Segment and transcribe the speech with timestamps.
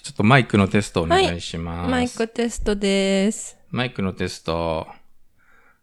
[0.00, 1.80] ちょっとマイクのテストお願いします。
[1.82, 3.58] はい、マイクテストです。
[3.70, 4.86] マイクのテスト。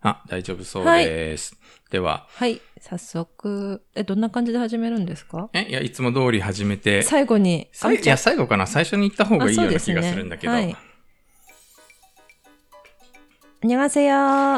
[0.01, 1.53] あ、大丈夫そうです。
[1.53, 2.27] はい、では。
[2.33, 2.59] はい。
[2.79, 3.83] 早速。
[3.93, 5.49] え、どんな感じで始めるんですか？
[5.53, 7.03] え、いや、いつも通り始めて。
[7.03, 7.69] 最後に。
[8.03, 8.65] いや、最後かな。
[8.65, 10.53] 最初に行った方がいいような気がするんだけど。
[10.53, 10.75] ねはい、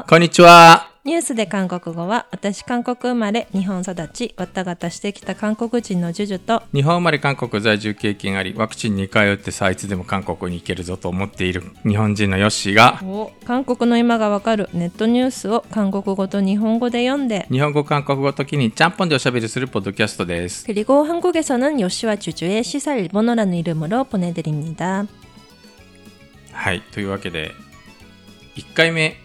[0.08, 0.93] こんにちは。
[1.05, 13.01] ニュースで韓国語は、私韓国生まれ、日本育ち、わたがたしてきた韓国人のジュジュと、日本生まれ韓国在住経験あり、ワクチン2回打ってさ、いつでも韓国に行けるぞと思っている日本人のヨッシーが、
[13.47, 20.67] 韓国の今がわかるネットニュースを韓国語と日本語で読んで、日本語、韓国語時にちゃんぽんでおしゃべりするポッドキャストです。
[20.67, 25.07] 그리고 한국에서는 요시와 주주의 시사 일본어라는 이름으로 보내드립니다.
[26.53, 26.83] はい。
[26.93, 27.53] というわけで、
[28.57, 29.17] 1回目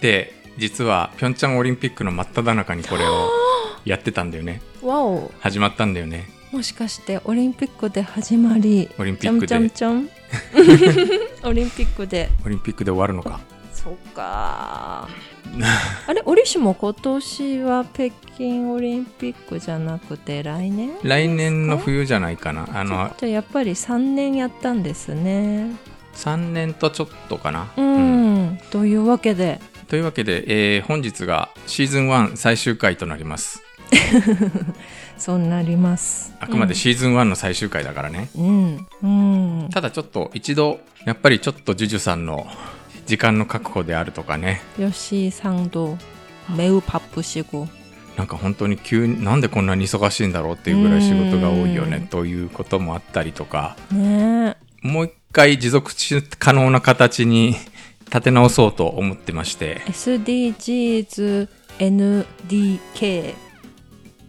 [0.00, 3.29] で、 実はピョンチャンオリンピックの真っ只中にこれを
[3.85, 4.61] やってたんだよね。
[4.81, 5.31] わお。
[5.39, 6.29] 始まったんだよね。
[6.51, 9.55] もしかしてオリンピックで始まりオリンピックで。
[11.43, 12.29] オリンピックで。
[12.45, 13.39] オリンピックで終わるのか。
[13.73, 15.09] そうか。
[16.07, 20.91] あれ折しも今年は北京オリンピックじゃなくて来年？
[21.03, 22.67] 来年の冬じゃないかな。
[22.73, 25.71] あのじゃやっぱり3年やったんですね。
[26.15, 27.67] 3年とちょっとかな。
[27.75, 30.44] うん、うん、というわけでというわけで、
[30.76, 33.62] えー本日がシーズン1最終回となります。
[35.18, 36.32] そうなります。
[36.40, 38.30] あくまでシーズン1の最終回だからね。
[38.36, 38.86] うん。
[39.02, 39.06] う
[39.66, 39.68] ん。
[39.70, 42.46] ただちょっと一度、やっぱりちょっとジュジュさんの
[43.06, 44.62] 時間の確保であるとかね。
[44.78, 45.98] 요시 상도
[46.56, 47.68] 매우 바쁘시고
[48.16, 55.92] なんか本当に急になんでこんなに忙しいんだろうっていうぐらい仕事が多いようんねということもあったりとか、ねもう一回持続
[56.38, 57.54] 可能な形に
[58.14, 63.34] 立て直そうと思ってまして、 SDGs NDK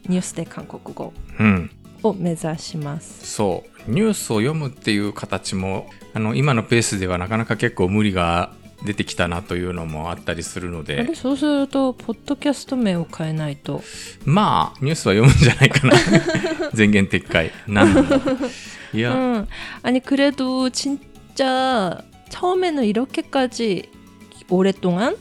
[0.08, 1.72] ニュースで韓国語うん。
[2.04, 3.26] を目指します。
[3.28, 3.92] そう。
[3.92, 8.52] ニュースを読むっていう形も、あの、今のペースではなかなか結構無理が
[8.86, 13.84] 出てきたなというのもあったりするのあれで、そうするとポッドキャスト名を変えないと
[14.26, 15.94] まあ、ニュースは読むんじゃないかな。
[16.74, 17.52] 全言撤回。
[17.68, 19.48] なんだろういや、 응.
[19.84, 23.84] 아니 그래도 진짜 처음에는 이렇게까지
[24.50, 25.16] 오랫동안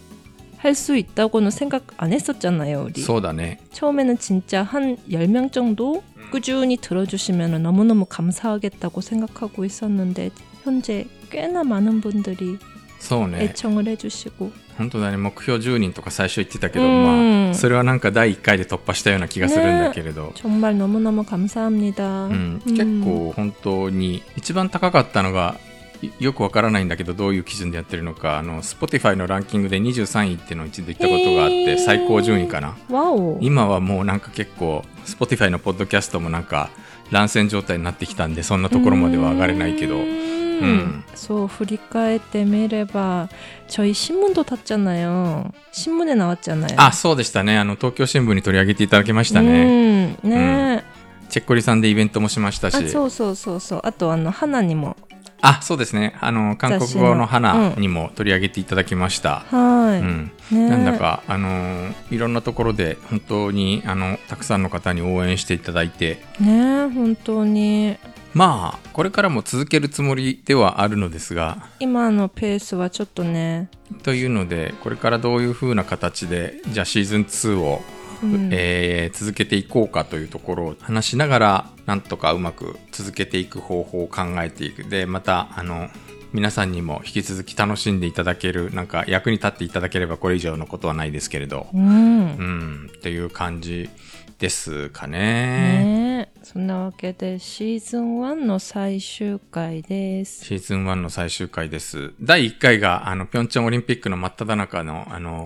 [0.58, 3.00] 할 수 있다고는 생각 안 했었잖아요, 우리.
[3.02, 3.58] そうだね。
[3.72, 10.30] 처음에는 진짜 한 10명 정도 꾸준히 들어주시면 너무너무 감사하겠다고 생각하고 있었는데
[10.62, 12.58] 현재 꽤나 많은 분들이
[12.98, 13.38] そうね。
[13.44, 15.16] 애청을 해주시고 本当だね。
[15.16, 17.04] 目標10人とか最初言ってたけど、うん
[17.46, 22.26] まあ、それはなんか第1回で突破したような気がするんだけれど、 정말 너무너무 감사합니다.
[22.26, 22.74] うん、 음.
[22.76, 25.73] 結構本当に一番高かったのがい
[26.18, 33.38] よくわからないんだけどどういう基準でやってるのかあの Spotify のランキングで23位っていうのを一度言ったことがあって、へー最高順位かな 와우.
[33.42, 36.70] 今はもうなんか結構 Spotify のポッドキャストもなんか
[37.10, 40.30] 乱戦状態になってきたんでそんなところまでは上がれないけど 음.
[40.62, 41.04] 음.
[41.14, 43.28] 소 후리카에 때미래봐
[43.66, 45.50] 저희 신문도 탔잖아요.
[45.72, 46.76] 신문에 나왔잖아요.
[46.76, 50.82] あそうでしたねあの東京新聞に取り上げていただきましたね、 음, 네.
[51.28, 53.80] チェッコリさんでイベントもしましたし 아, そうそうそうそう。
[53.84, 54.96] あとあの花にも。
[55.41, 56.15] あそうですね。
[56.21, 59.99] あの韓国語の花にも取り上げていただきました、はい。
[59.99, 60.31] うん。
[60.51, 60.69] ね。
[60.69, 66.19] なんだか、あのーいろんなところで本当にあのたくさんの方に応援していただいて。
[66.39, 67.97] ね本当に。
[68.33, 71.69] まあこれからも続けるつもりではあるのですが。
[71.79, 73.69] 今のペースはちょっとね、
[74.03, 77.81] というのでこれからどういう風な形でじゃあシーズン2を、
[78.25, 85.89] うんえー続けていこうかというところを話しながらなんとかうまく続けていく方法を考えていくでまたあの
[86.33, 93.89] 皆さんにも引き続き楽しんでいただけるなんか役に立っていただければこれ以上のことはないですけれど、うんうん、っていう感じ
[94.37, 95.19] ですかね。
[95.19, 100.45] ねそんなわけでシーズン1の最終回です。
[100.45, 102.13] シーズン1の最終回です。
[102.21, 105.43] 第1回が、あの、ピョンチャンオリンピックの真っ只中の、あの。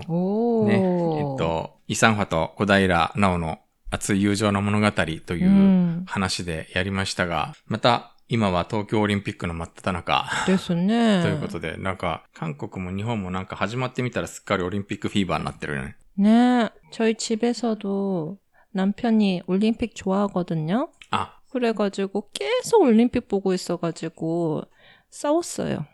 [0.66, 3.59] ね、えっと、イサンファと小平奈緒の
[3.91, 5.03] 熱い友情の物語と
[5.35, 10.25] いううん話でやりましたが、また、今は東京オリンピックの真っ只中。
[10.47, 11.21] ですね。
[11.21, 15.95] ということで、なんか、韓国も日本もなんか始まってみたらすっかりオリンピックフィーバーになってるよね。
[16.17, 18.37] 네, 저희 집에서도
[18.73, 20.89] 남편이 올림픽 좋아하거든요.
[21.11, 24.63] あ、 그래가지고 계속 올림픽 보고 있어가지고
[25.11, 25.85] 싸웠어요.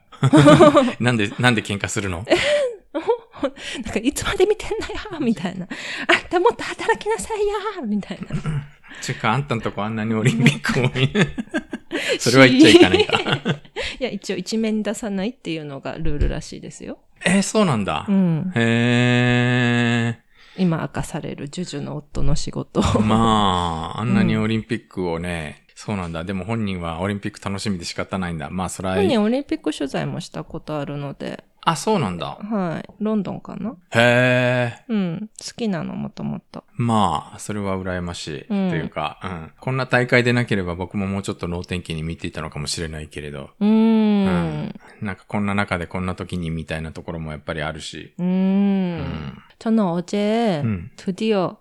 [1.01, 2.23] なんで、なんで喧嘩するの
[3.84, 4.76] なんかいつまで見てんの
[5.14, 5.66] やみたいな。
[5.66, 7.46] あんたもっと働きなさい
[7.78, 8.36] やみたいな。
[9.02, 11.12] ちゅうか、あんたんとこあんなにオリンピックを見
[12.18, 13.18] それは言っちゃいかないか。
[14.00, 16.98] いや、一応一面に出さないっていうのがルールらしいですよ。
[17.24, 18.06] えー、そうなんだ。
[18.08, 18.52] うん。
[18.54, 20.26] へえ。
[20.58, 22.80] 今明かされるジュジュの夫の仕事。
[23.00, 26.24] まあ、あんなにオリンピックをね、うん、そうなんだ。
[26.24, 28.48] でも本人はオリンピック楽しみで仕方ないんだ。
[28.50, 28.94] まあ、それは。
[28.96, 31.44] 本人オリンピック取材もしたことあるので。
[31.65, 32.39] あ、そうなんだ。
[32.41, 32.89] はい。
[32.99, 34.85] ロンドンかなへえ。
[34.88, 35.29] うん。
[35.39, 36.63] 好きなの、もともと。
[36.75, 38.45] まあ、それは羨ましい。
[38.49, 39.51] うんというか、うん。
[39.59, 44.73] こんな大会でなければ僕ももうちょっと能天気に見ていたのかもしれないけれど、うーん。
[45.01, 48.15] なんかこんな中でこんな時にみたいなところもやっぱりあるし。
[48.19, 48.23] 음.
[48.23, 48.25] う
[49.03, 49.38] ん。
[49.59, 50.89] 저는 어제 음.
[50.95, 51.57] 드디어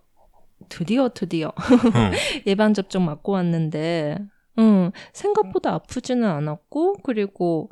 [0.71, 2.13] 드디어 드디어 うん。
[2.47, 4.17] 예방 접종 맞고 왔는데
[4.59, 7.71] 음, 생각보다 아프지는 않았고 그리고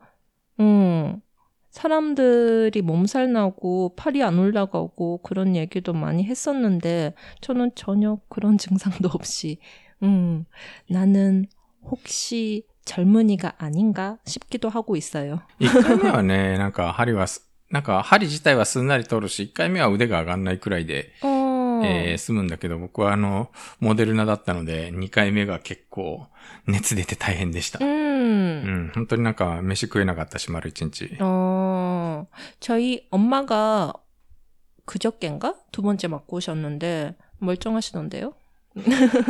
[0.61, 1.22] 음,
[1.73, 9.59] 사람들이 몸살 나고 팔이 안 올라가고 그런 얘기도 많이 했었는데 저는 전혀 그런 증상도 없이
[10.03, 10.45] 음,
[10.89, 11.47] 나는
[11.85, 15.41] 혹시 젊은이가 아닌가 싶기도 하고 있어요.
[15.59, 21.42] 一回目はね、なんか針はす、なんか針自体はすんなり通るし、一回目は腕が上がんないくらいで、 어.
[21.85, 23.51] えー済むんだけど、僕はあの、
[23.81, 26.27] モデルナだったので、二回目が結構
[26.67, 27.79] 熱出て大変でした。
[27.79, 28.89] う 음.
[28.89, 31.17] ん、本当になんか飯食えなかったし、丸一日。
[31.21, 32.27] 어,
[32.61, 33.93] 저희 엄마가
[34.87, 35.55] 그저께인가?
[35.73, 38.33] 두 번째 맞고 오셨는데 멀쩡하시던데요?
[38.77, 38.81] う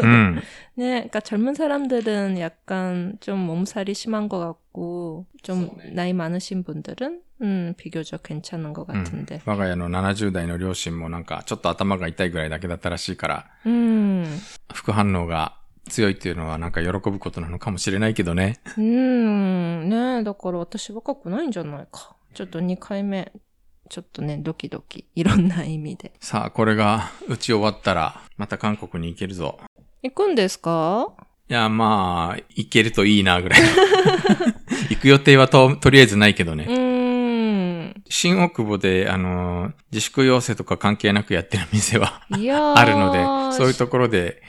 [0.07, 0.41] ん。
[0.77, 7.75] 네, 그러니까 젊은 사람들은 약간 좀 몸살이 심한 것 같고 좀 나이 많으신 분들은 음,
[7.77, 9.41] 비교적 괜찮은 것 うん 같은데.
[9.47, 14.25] 我が家の70代の両親もなんか、ちょっと頭が痛いぐらいだけだったらしいから、 음,
[14.73, 15.55] 副反応が
[15.89, 18.59] 強いっていうのはなんか喜ぶことなのかもしれないけどね。
[18.77, 22.15] 음, 네, だから私若くないんじゃないか。
[22.35, 23.33] ちょっと2回目、
[23.89, 26.13] ちょっとね、ドキドキ、いろんな意味で。
[26.21, 29.59] さあ、これが打ち終わったら、また韓国に行けるぞ。
[30.03, 31.09] 行くんですか
[31.51, 33.61] いや、まあ、行けるといいな、ぐらい。
[34.91, 36.67] 行く予定はと、とりあえずないけどね。
[36.69, 36.92] 음,
[38.13, 42.75] 新大久保で、あの、自粛要請とか関係なくやってる店は 이야.
[42.77, 44.43] あるので、そういうところで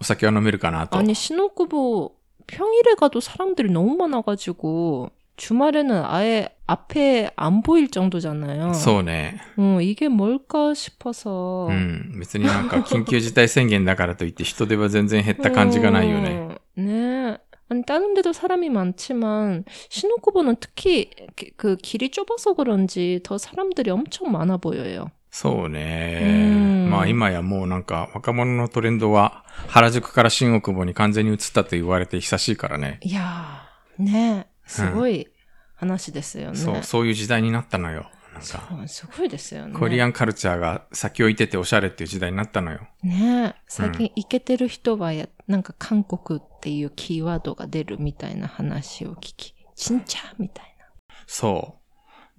[0.00, 0.98] お酒は飲めるかなと。
[0.98, 2.12] 아니 신혼부부
[2.46, 8.74] 평일에 가도 사람들이 너무 많아가지고 주말에는 아예 앞에 안 보일 정도잖아요.
[8.74, 9.40] そうね。
[9.56, 11.68] 어, 이게 뭘까 싶어서.
[11.70, 12.18] うん。
[12.20, 16.30] 別になんか緊急事態宣言だからといって人手は全然減った感じがないよね。
[16.30, 17.38] 어, 네.
[17.68, 24.30] 아니 다른 데도 사람이 많지만 신혼부부는 특히 그- 그 길이 좁아서 그런지 더 사람들이 엄청
[24.32, 25.10] 많아 보여요.
[25.30, 26.26] そうねう。
[26.26, 32.98] んまあ今やもうなんか若者のトレンドは原宿から新大久保に完全に移ったと言われて久しいからね。
[33.04, 33.68] 이야,
[34.00, 35.28] 네, すごい
[35.76, 36.56] 話ですよね。
[36.56, 38.10] そう、そういう時代になったのよ。
[38.35, 39.77] なんか、すごいですよね。
[39.77, 42.87] コリアンカルチャーが先を行ってておしゃれっていう時代になったのよ。
[43.03, 50.85] ねえ、最近イケてる人はや、なんか韓国っていうキーワードが出るみたいな話を聞き、ちんちゃみたいな。
[51.27, 51.79] そ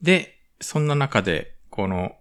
[0.03, 0.05] う。
[0.05, 2.17] で、そんな中で、この、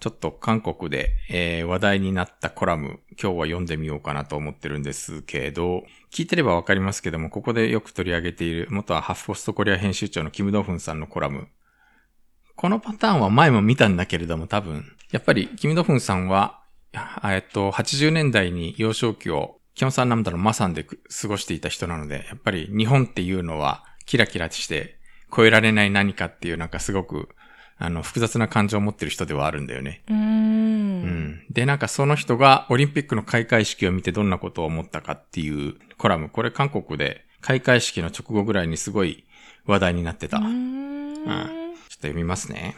[0.00, 11.46] ちょっと韓国で、えー話題になったコラム、今日は読んでみようかなと思ってるんですけど、聞いてればわかりますけども、ここでよく取り上げている、元はハフポストコリア編集長のキム・ドフンさんのコラム。
[12.56, 16.60] このパターンは前も見たんだけれども、多分、やっぱり、キム・ドフンさんは、
[16.92, 24.98] あえっと、80年代に幼少期を、キョンサンナムダのマサンでく過ごしていた人なので、やっぱり日本っていうのは、キラキラして、
[25.34, 27.30] 超えられない何かっていうなんかすごく、
[27.78, 30.02] あの、複雑な感情を持ってる人ではあるんだよね。
[30.08, 30.18] うーん。
[30.18, 31.46] うん。
[31.50, 36.28] で、なんかその人がオリンピックの開会式を見てどんなことを思ったかっていうコラム。
[36.28, 39.24] これ韓国で開会式の直後ぐらいにすごい
[39.66, 40.38] 話題になってた。
[40.38, 41.61] うん
[42.02, 42.76] と読みますね。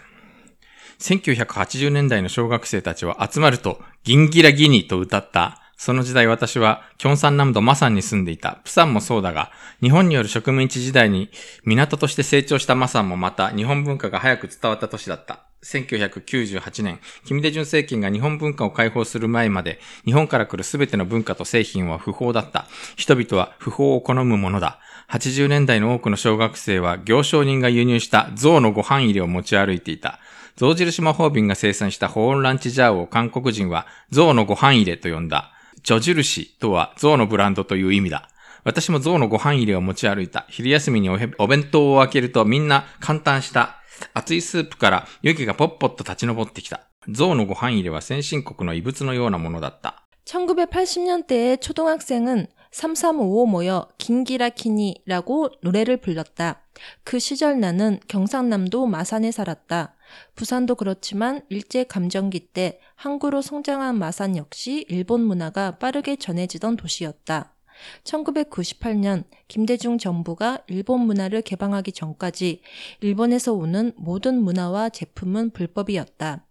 [1.00, 5.60] 1980年代の小学生たちは集まるとギンギラギニと歌った。
[5.76, 8.60] その時代私は、キョンサン南道マサンに住んでいた。
[8.62, 9.50] プサンもそうだが、
[9.82, 11.30] 日本による植民地時代に
[11.64, 15.40] 港として成長したマサンもまた日本文化が早く伝わった年だった。
[15.64, 22.66] 1998年、キム・デジュン政権が日本文化を解放する前まで、日本から来るすべての文化と製品は不法だった。
[22.96, 24.78] 人々は不法を好むものだ。
[25.09, 30.19] 80年代の多くの小学生は行商人が輸入した象のご飯入れを持ち歩いていた。
[30.55, 35.51] 象印魔法瓶が生産した保温ランチジャーを韓国人は象のご飯入れと呼んだ。
[35.83, 38.29] ジョ印とは象のブランドという意味だ。
[38.65, 40.45] 私も象のご飯入れを持ち歩いた。
[40.49, 43.77] 昼休みにおへお弁当を開けるとみんな簡単した。
[44.13, 46.81] 熱いスープから湯気がポッポッと立ち上ってきた。
[47.07, 50.03] 象のご飯入れは先進国の異物のようなものだった。
[50.25, 56.62] 1980년대에 초등학생은 3355 모여 긴기라키니라고 노래를 불렀다.
[57.04, 59.94] 그 시절 나는 경상남도 마산에 살았다.
[60.34, 67.54] 부산도 그렇지만 일제 감정기 때 항구로 성장한 마산 역시 일본 문화가 빠르게 전해지던 도시였다.
[68.02, 72.60] 1998년 김대중 정부가 일본 문화를 개방하기 전까지
[73.00, 76.44] 일본에서 오는 모든 문화와 제품은 불법이었다.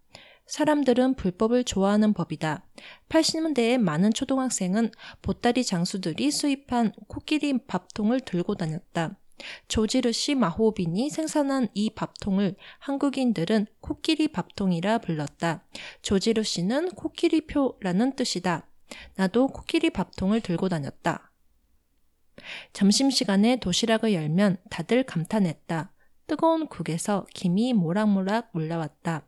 [0.46, 2.64] 사람들은 불법을 좋아하는 법이다.
[3.08, 4.90] 80년대에 많은 초등학생은
[5.22, 9.18] 보따리 장수들이 수입한 코끼리 밥통을 들고 다녔다.
[9.68, 15.64] 조지르시 마호빈이 생산한 이 밥통을 한국인들은 코끼리 밥통이라 불렀다.
[16.02, 18.68] 조지르시는 코끼리표라는 뜻이다.
[19.16, 21.32] 나도 코끼리 밥통을 들고 다녔다.
[22.72, 25.92] 점심시간에 도시락을 열면 다들 감탄했다.
[26.26, 29.26] 뜨거운 국에서 김이 모락모락 올라왔다.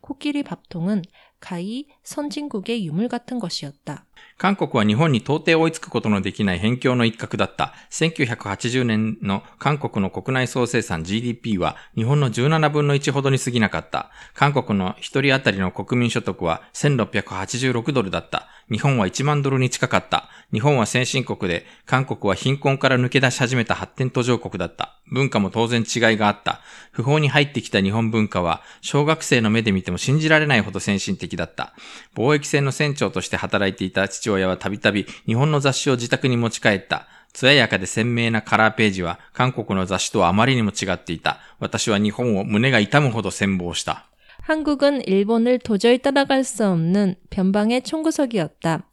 [0.00, 1.02] 코끼리 밥통은
[1.40, 4.06] 가히 선진국의 유물 같은 것이었다.
[4.38, 7.74] 韓国は日本に到底追いつくことのできない辺境の一角だった。
[7.90, 14.10] 1980年の韓国の国内総生産 GDP は日本の17分の1ほどに過ぎなかった。
[14.34, 18.48] 韓国の一人当たりの国民所得は1686ドルだった。
[18.71, 20.29] 日本は1万ドルに近かった。
[20.51, 24.97] 日本は先進国で、韓国は貧困から抜け出し始めた発展途上国だった。
[25.09, 26.61] 文化も当然違いがあった。
[26.91, 31.73] 不法に入ってきた日本文化は、小学生の目で見ても信じられないほど先進的だった。
[32.15, 37.07] 貿易船の船長として働いていた父親はたびたび日本の雑誌を自宅に持ち帰った。
[37.33, 41.39] 艶やかで鮮明なカラーページは韓国の雑誌とはあまりにも違っていた。
[41.59, 44.07] 私は日本を胸が痛むほど羨望した。
[44.47, 48.89] 한국은 일본을 도저히 따라갈 수 없는 변방의 총구석이었다.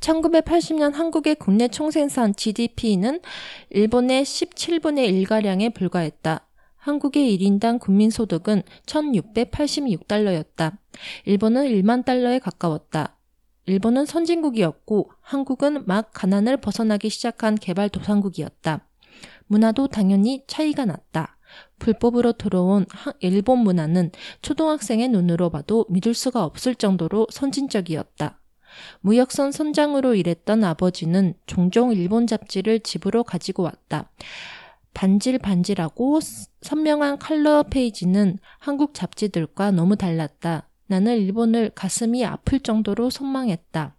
[0.00, 3.22] 1980년 한국의 국내 총생산 GDP는
[3.70, 6.46] 일본의 17분의 1가량에 불과했다.
[6.76, 10.76] 한국의 1인당 국민소득은 1686달러였다.
[11.24, 13.16] 일본은 1만 달러에 가까웠다.
[13.64, 18.86] 일본은 선진국이었고 한국은 막 가난을 벗어나기 시작한 개발도상국이었다.
[19.46, 21.37] 문화도 당연히 차이가 났다.
[21.78, 24.10] 불법으로 들어온 하- 일본 문화는
[24.42, 28.40] 초등학생의 눈으로 봐도 믿을 수가 없을 정도로 선진적이었다.
[29.00, 34.10] 무역선 선장으로 일했던 아버지는 종종 일본 잡지를 집으로 가지고 왔다.
[34.94, 40.68] 반질반질하고 스- 선명한 컬러 페이지는 한국 잡지들과 너무 달랐다.
[40.86, 43.94] 나는 일본을 가슴이 아플 정도로 선망했다.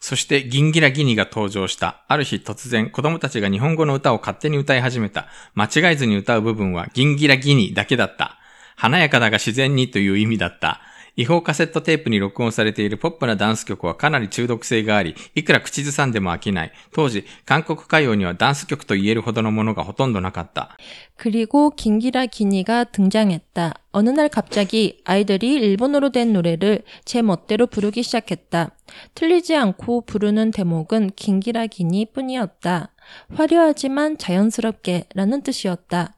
[0.00, 2.04] そして、ギンギラギニが登場した。
[2.08, 5.26] ある日突然、子供たちが日本語の歌を勝手に歌い始めた。
[5.54, 8.38] 間違えずに歌う部分はギンギラギニだけだった。
[8.76, 10.80] 華やかだが自然にという意味だった。
[11.15, 16.71] 違法カセットテープに録音されているポップなダンス曲はかなり中毒性があり、いくら口ずさんでも飽きない。
[16.93, 20.77] 当時、韓国歌謡にはダンス曲と言えるほどのものがほとんどなかった。
[21.17, 23.73] 그리고 긴기라 기니가 등장했다.
[23.91, 28.71] 어느 날 갑자기 아이들이 일본어로 된 노래를 제 멋대로 부르기 시작했다.
[29.15, 32.91] 틀리지 않고 부르는 대목은 긴기라 기니 뿐이었다.
[33.35, 36.15] 화려하지만 자연스럽게 라는 뜻이었다.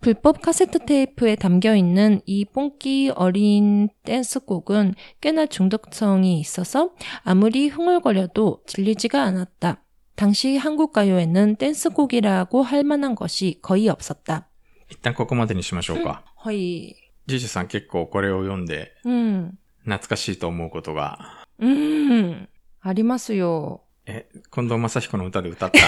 [0.00, 6.90] 불법 카세트 테이프에 담겨 있는 이 뽕끼 어린 댄스곡은 꽤나 중독성이 있어서
[7.24, 9.82] 아무리 흥얼거려도 질리지가 않았다.
[10.14, 14.48] 당시 한국 가요에는 댄스곡이라고 할 만한 것이 거의 없었다.
[14.90, 16.22] 一旦ここまでにしましょうか。
[16.36, 16.94] 거의,
[17.26, 22.46] ジュジュさん結構これを読んで 음, 懐かしいと思うことが、 음,
[22.80, 23.80] 아리마스요.
[24.06, 25.78] え、近藤正彦の歌で歌った。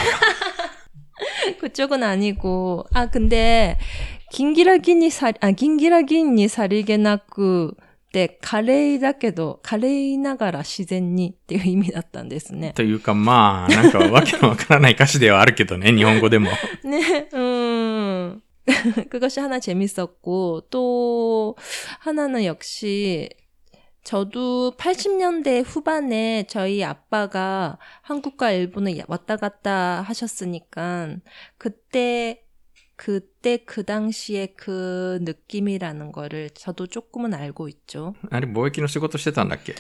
[1.61, 3.79] 그쪽은 아니고, 아, 근데,
[4.31, 7.75] 긴기라기니 살, 아, 긴기라기니 사리게나쿠,
[8.09, 12.73] って、華麗だけど、華麗ながら自然にっていう意味だったんですね。
[12.75, 16.51] というかまあ、なんかわけのわからない歌詞ではあるけどね、 日本語でも。
[16.85, 18.41] 네, 음.
[19.11, 21.57] 그것이 하나 재밌었고, 또,
[22.01, 23.29] 하나는 역시,
[24.05, 31.17] 저도 80년대 후반에 저희 아빠가 한국과 일본을 왔다 갔다 하셨으니까,
[31.59, 32.45] 그때,
[32.97, 38.15] 그때 그 당시에 그 느낌이라는 거를 저도 조금은 알고 있죠.
[38.31, 39.75] あれ、貿易の仕事してたんだっけ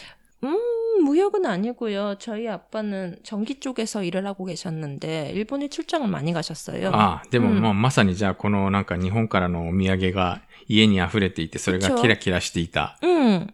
[0.45, 2.17] 음, 무역은 아니고요.
[2.19, 6.91] 저희 아빠는 전기 쪽에서 일을 하고 계셨는데, 일본에 출장을 많이 가셨어요.
[6.93, 12.99] ああ、でも、うんまあ、まさにじゃあこのなんか日本からのお土産が家に溢れていて、それが 그쵸 キラキラしていた。
[13.03, 13.47] 응.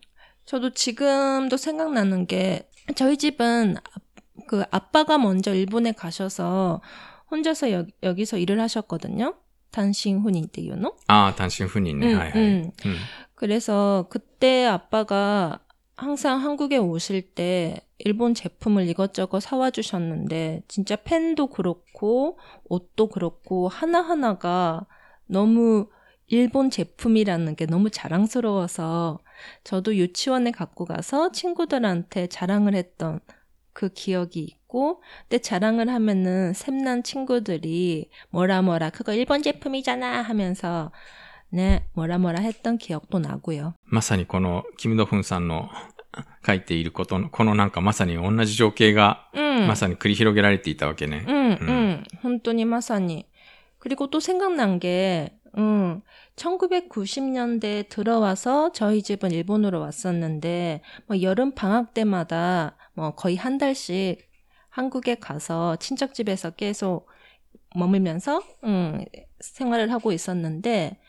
[0.49, 3.99] 저도 지금도 생각나는 게 저희 집은 아,
[4.47, 6.81] 그 아빠가 먼저 일본에 가셔서
[7.29, 9.35] 혼자서 여, 여기서 일을 하셨거든요.
[9.69, 10.95] 단신 혼인 때요노?
[11.07, 12.13] 아, 단신 혼인네.
[12.13, 12.71] 음, 음.
[12.87, 12.95] 음.
[13.35, 15.59] 그래서 그때 아빠가
[15.95, 24.87] 항상 한국에 오실 때 일본 제품을 이것저것 사와 주셨는데 진짜 펜도 그렇고 옷도 그렇고 하나하나가
[25.27, 25.89] 너무
[26.25, 29.19] 일본 제품이라는 게 너무 자랑스러워서
[29.64, 33.20] 저도 유치원에 갖고 가서 친구들한테 자랑을 했던
[33.72, 40.92] 그 기억이 있고 근데 자랑을 하면은 샘난 친구들이 뭐라 뭐라 그거 일본 제품이잖아 하면서
[41.50, 43.74] 네 뭐라 뭐라 했던 기억도 나고요.
[43.84, 45.68] まさにこの、キムドフンさんの
[46.44, 51.24] 書いていることの、このなんかまさに同じ情景が、 음, まさに繰り広げられていたわけね。
[51.28, 51.68] 음, 음.
[51.68, 53.28] 음, 혼돈이 마사니.
[53.78, 56.01] 그리고 또 생각난 게, 응.
[56.35, 64.29] 1990년대에 들어와서 저희 집은 일본으로 왔었는데, 뭐 여름 방학 때마다 뭐 거의 한 달씩
[64.69, 67.07] 한국에 가서 친척 집에서 계속
[67.75, 69.05] 머물면서, 응,
[69.41, 70.99] 생활을 하고 있었는데,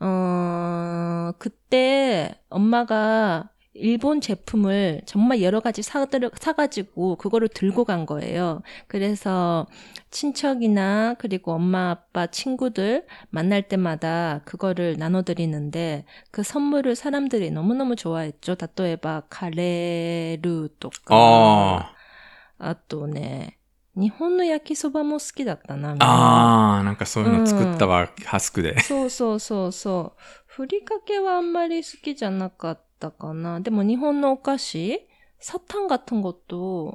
[0.00, 6.05] 어, 그때 엄마가 일본 제품을 정말 여러 가지 사,
[6.39, 8.61] 사가지고 그거를 들고 간 거예요.
[8.87, 9.67] 그래서
[10.09, 18.55] 친척이나 그리고 엄마, 아빠, 친구들 만날 때마다 그거를 나눠드리는데 그 선물을 사람들이 너무너무 좋아했죠.
[18.55, 21.95] 다또에바 카레루 とか あ
[22.59, 23.57] 아 또ね,
[23.95, 25.93] 日本の焼きそばも好きだったな。
[25.93, 26.05] みんあ。
[26.05, 28.79] なああ、なんかそういうの作ったわ、ハスクで。
[28.79, 30.21] そうそうそうそう。
[30.45, 33.59] ふりかけはあんまり好きじゃなかっ たかな。
[33.61, 35.07] でも日本のお菓子、
[35.39, 36.93] 사탕 같은 것도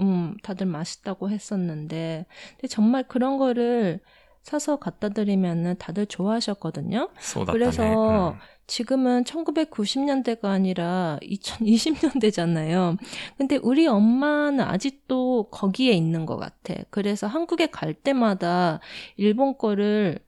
[0.00, 2.26] 음, 다들 맛있다고 했었는데,
[2.56, 4.00] 근데 정말 그런 거를
[4.42, 7.10] 사서 갖다 드리면은 다들 좋아하셨거든요.
[7.18, 7.52] そうだったね。
[7.52, 12.98] 그래서 지금은 1990년대가 아니라 2020년대잖아요.
[13.36, 16.74] 근데 우리 엄마는 아직도 거기에 있는 것 같아.
[16.90, 18.80] 그래서 한국에 갈 때마다
[19.16, 20.20] 일본 거를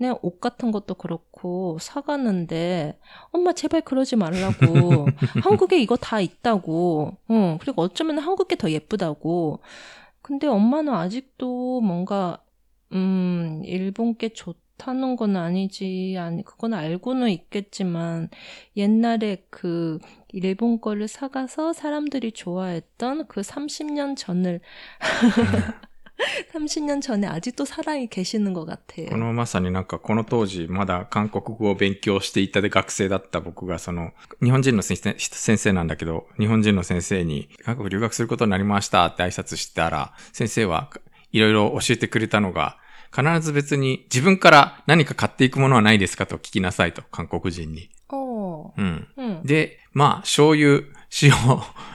[0.00, 2.98] 내 옷 같은 것도 그렇고 사가는데
[3.32, 5.14] 엄마 제발 그러지 말라고.
[5.42, 7.16] 한국에 이거 다 있다고.
[7.30, 9.60] 응 그리고 어쩌면 한국 게 더 예쁘다고.
[10.22, 12.38] 근데 엄마는 아직도 뭔가
[12.92, 18.28] 음 일본 게 좋다는 건 아니지 아니 그건 알고는 있겠지만
[18.76, 19.98] 옛날에 그
[20.30, 24.60] 일본 거를 사가서 사람들이 좋아했던 그 30년 전을
[26.53, 29.09] 30년 전에 아직도 살아 계시는 것 같아요.
[29.09, 40.89] このまさになんかこの当時まだ韓国語を勉強していたで学生だった僕がその日本人の先生先生なんだけど日本人の先生に韓国留学することになりましたって挨拶したら先生は
[41.31, 42.77] いろいろ教えてくれたのが
[43.13, 47.89] 必ず別に自分から何か買っていくものはないですかと聞きなさいと韓国人に。
[48.09, 49.07] 어, うん。
[49.17, 49.41] 응.
[49.43, 50.83] で、まあ醤油、
[51.21, 51.31] 塩、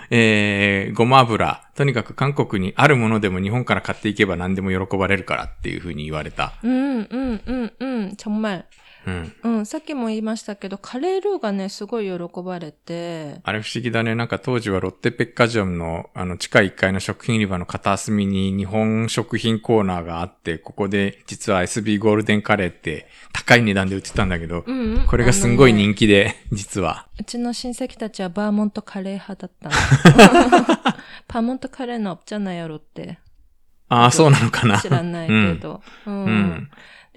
[0.10, 6.54] えー、ごま油、とにかく韓国にあるものでも日本から買っていけば何でも喜ばれるからっていうふうに言われた。
[6.64, 8.66] うん、うん、うん、うん、ちょんまい。
[9.07, 9.33] うん。
[9.43, 14.15] うん、さっきも言いましたけど、カレールーがね、すごい喜ばれて、あれ不思議だね。
[14.15, 27.07] なんか当時はロッテペッカジョンのあの地下1階の食品売り場の片隅に日本食品コーナーがあって、ここで実は SB ゴールデンカレーって高い値段で売ってたんだけど、うんうんこれがすんごいあのね人気で、実は。
[27.19, 30.67] うちの親戚たちはバーモントカレー派だったの。
[31.29, 33.19] バ ーモントカレーの없잖아요、ロッテ。
[33.89, 34.79] ああ、そうなのかな。
[34.81, 35.83] 知らないけど。
[36.07, 36.25] うん。
[36.27, 36.69] 음.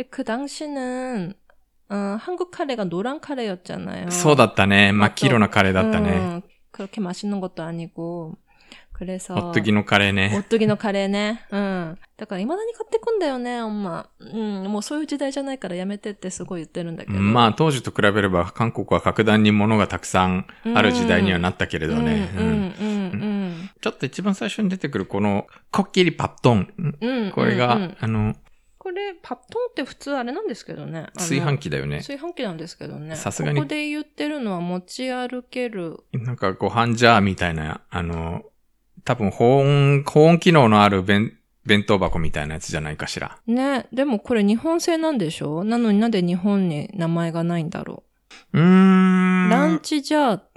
[0.01, 1.33] 근데 그 당시는,
[1.89, 4.11] 어, 한국 카레가 노란 카레였잖아요.
[4.11, 4.91] そうだったね。
[4.93, 6.11] 真っ黄色なカレーだったね。
[6.11, 6.41] 음,
[6.71, 8.37] 그렇게 맛있는 것도 아니고.
[8.93, 9.33] 그래서.
[9.33, 10.31] おっとぎのカレーね。
[10.37, 11.39] 오뚜기노 카레네.
[11.51, 11.97] 응.
[12.17, 14.05] だから未だに買ってくんだよね、엄마.
[14.21, 17.19] 응, もうそういう時代じゃないからやめてってすごい言ってるんだけど。
[17.19, 22.29] まあ当時と比べれば韓国は格段に物がたくさんある時代にはなったけれどね。
[22.37, 22.59] うん、うんうん、う
[23.25, 26.71] ん、ちょっと一番最初に出てくるこのコッキリパットン。
[26.77, 26.97] うん。
[27.01, 28.35] うんこれが、うんうんあの、
[28.86, 31.08] これ、パットンって普通あれなんですけどね。
[31.16, 31.96] 炊飯器だよね。
[31.96, 33.16] 炊飯器なんですけどね。
[33.16, 36.04] さすがにここで言ってるのは持ち歩ける。
[36.12, 38.44] なんかご飯ジャーみたいな、あの、
[39.02, 43.40] 多分保温、保温機能のある弁弁当箱みたいなやつじゃないかしら。
[43.48, 43.88] ね。
[43.92, 45.64] でもこれ日本製なんでしょ？
[45.64, 48.04] なのになんで日本に名前がないんだろ
[48.52, 48.64] うーう。
[48.64, 49.48] ん。
[49.48, 50.48] ランチジャーっ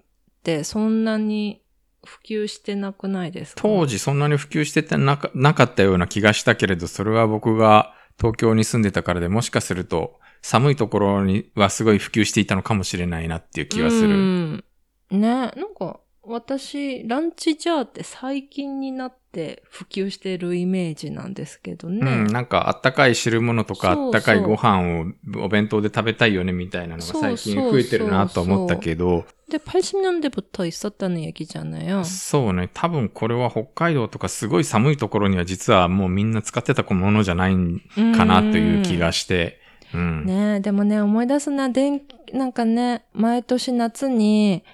[0.44, 1.64] てそんなに
[2.06, 3.62] 普及してなくないですか？
[3.64, 14.64] 当時そんなに普及しててなかなかったような気がしたけれど、それは僕が東京に住んでたからでもしかすると寒いところにはすごい普及していたのかもしれないなっていう気がする。
[15.12, 15.20] ね。
[15.20, 21.99] なんか、私、ランチジャーって最近になって普及してるイメージなんですけどね。
[22.01, 32.05] うん、なんかあったかい汁物とかそうそうあったかいご飯をお弁当で食べたいよねみたいなのが最近そうそう増えてるなと思ったけど、 근데 80년대부터 있었다는 얘기잖아요.
[32.05, 37.83] そうね、多分これは北海道とかすごい寒いところには実はもうみんな使ってたものじゃないん
[38.17, 39.61] かなという気がして、
[39.93, 40.25] うん。
[40.25, 44.65] ねえ、でもね、思い出すな、電気、なんかね、毎年夏に、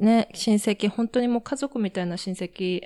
[0.00, 2.80] ね、親戚、本当にもう家族みたいな親戚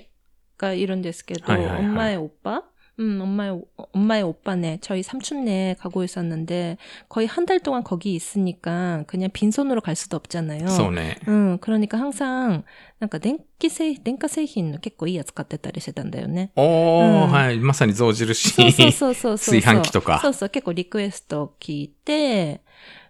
[0.57, 2.63] がいるんですけど、はいはいはい 엄마의 오빠?
[2.99, 3.61] 음, 엄마의,
[3.93, 6.77] 엄마의 오빠네, 저희 삼촌네 가고 있었는데,
[7.09, 10.67] 거의 한 달 동안 거기 있으니까, 그냥 빈손으로 갈 수도 없잖아요.
[10.67, 11.15] そうね。
[11.27, 12.63] 응, 그러니까 항상,
[12.99, 16.51] なんか電気製、電化製品の結構いいやつ買ってたりしてたんだよね。
[16.55, 17.59] おー、うんはい。
[17.59, 18.49] まさに象印。
[18.49, 19.55] そうそうそうそうそう。
[19.61, 22.61] 炊飯器とかそうそう、結構リクエスト聞いて、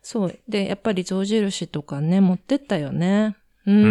[0.01, 0.39] そう。
[0.49, 3.37] で、やっぱり象印とかね、持ってったよね。
[3.65, 3.83] うん。
[3.83, 3.87] う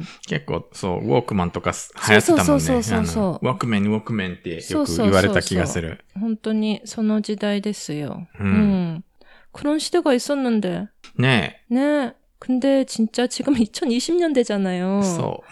[0.00, 2.44] ん結構、そう、ウォークマンとかす流行ってたもんね。
[2.44, 6.04] そうそうそうそうそうあのウォークメン、ウォークメンってよくそうそうそうそう言われた気がする。
[6.14, 8.28] 本当にその時代ですよ。
[8.38, 9.04] うん
[9.56, 10.88] 그런 시대가 있었는데.
[11.18, 12.14] ね 네.
[12.40, 15.00] 근데 진짜 지금 2020년대잖아요.
[15.00, 15.02] え。
[15.02, 15.42] そ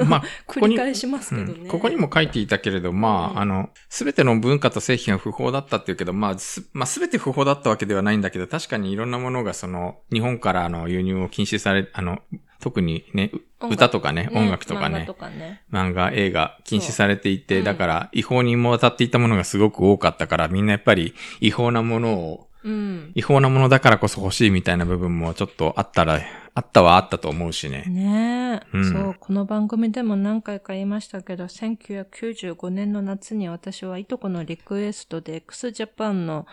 [0.00, 0.04] う。
[0.06, 1.60] まあ、ここに、 繰り返しますけどね。
[1.60, 12.18] うんここにも書いていたけれど、まあ、うんあの、すべての文化と製品が不法だったっていうけど、まあ、す、まあ、すべて不法だったわけではないんだけど、確かにいろんなものがその、日本からの輸入を禁止され、あの、
[12.60, 15.62] 特にね、う音楽歌とかね、音楽とかね漫画と、かね。
[15.70, 23.11] 漫画、映画禁止されていて、そうだから違法にも渡っていたものがすごく多かったから、みんなやっぱり違法なものを、 うん。
[23.15, 26.19] 違法なものだからこそ欲しいみたいな部分もちょっとあったら、
[26.53, 27.85] あったはあったと思うしね。
[27.87, 36.45] ねえ、うんそう、この番組でも何回か言いましたけど、1995年の夏に私はいとこのリクエストで x ジャパンの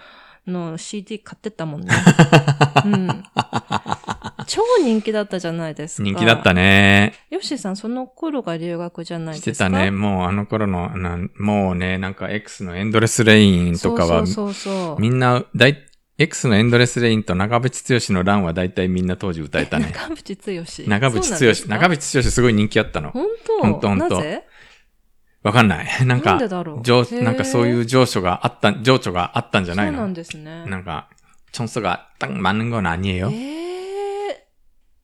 [0.47, 1.89] の CD 買ってたもんね。
[2.87, 3.23] うん。
[4.47, 6.03] 超人気だったじゃないですか。
[6.05, 7.13] 人気だったね。
[7.29, 9.67] ヨッシーさん、その頃が留学じゃないしですか？
[9.67, 9.91] てたね。
[9.91, 10.91] もうあの頃の、
[11.39, 15.01] もうね、なんか X のエンドレスレインとかは、そうそうそうそう。
[15.03, 15.85] みんな、だい、
[16.21, 19.93] X のエンドレスレインと長渕剛のランは大体みんな当時歌えたね。
[19.95, 20.89] 長渕剛。
[20.89, 21.69] 長渕剛。
[21.69, 23.13] 長渕剛すごい人気あったの。
[23.13, 23.61] 本当？
[23.63, 24.43] 本当本当。
[25.45, 26.07] わかんない。
[26.07, 27.23] なんか、なう？
[27.23, 29.93] なんかそういう情緒があった、情緒があったんじゃないの？
[29.93, 30.67] そうなんですね。
[30.67, 31.09] なんか、
[31.53, 33.31] チョンソが、たん、まんごなにえよ。
[33.33, 33.35] え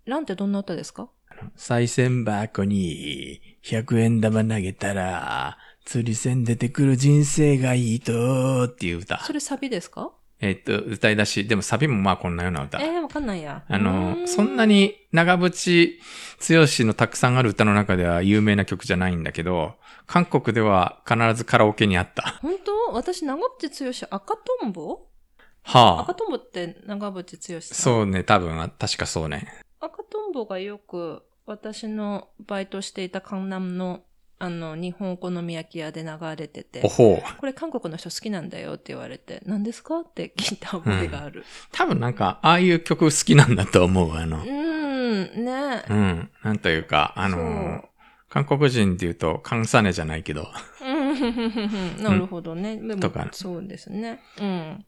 [0.07, 1.09] ー、ランってどんな歌ですか？
[1.55, 9.23] 再銭箱に100円玉投げたら、釣り銭出てくる人生がいいとっていう歌。
[9.25, 10.13] それサビですか？
[10.41, 12.81] えっと、歌い出し、でもサビもまあこんなような歌。
[12.83, 13.65] ええー、わかんないや。
[13.69, 14.67] あのんそんな。
[14.67, 15.93] に長渕
[16.41, 19.75] 剛のたくさんある歌の中では有名な曲じゃないんだけど、
[20.07, 22.41] 韓国では必ずカラオケにあった。
[22.43, 22.93] 本当？
[22.93, 25.07] 私、長渕剛、赤とんぼ？
[25.63, 26.01] はあ。
[26.03, 27.77] 赤とんぼって長渕剛さん？
[27.77, 29.49] そうね、多分、確かそうね。
[29.81, 34.03] 赤とんぼがよく私のバイトしていた江南の
[34.39, 37.39] あの日本お好み焼き屋で流れててお、ほう。
[37.39, 41.45] これ韓国の人好きなんだよって言われて、何ですかって聞いた覚えがある。
[41.73, 44.15] 多分なんか、ああいう曲好きなんだと思う。
[44.15, 46.31] あのう、ーん、ねうん。
[46.43, 47.85] なんというか、あの、
[48.29, 50.49] 韓国人って言うと、カンサネじゃないけど、
[50.83, 52.77] うん なるほどね。
[52.77, 54.21] でもとかそうですね。
[54.41, 54.85] うん。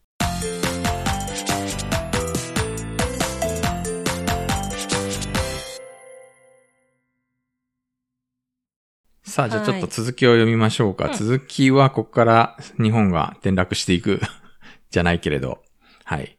[9.27, 11.07] さあ、じゃあちょっとはい続きを読みましょうか。
[11.07, 14.21] うん続きは、ここから日本が転落していく、
[14.89, 15.61] じゃないけれど。
[16.05, 16.37] はい。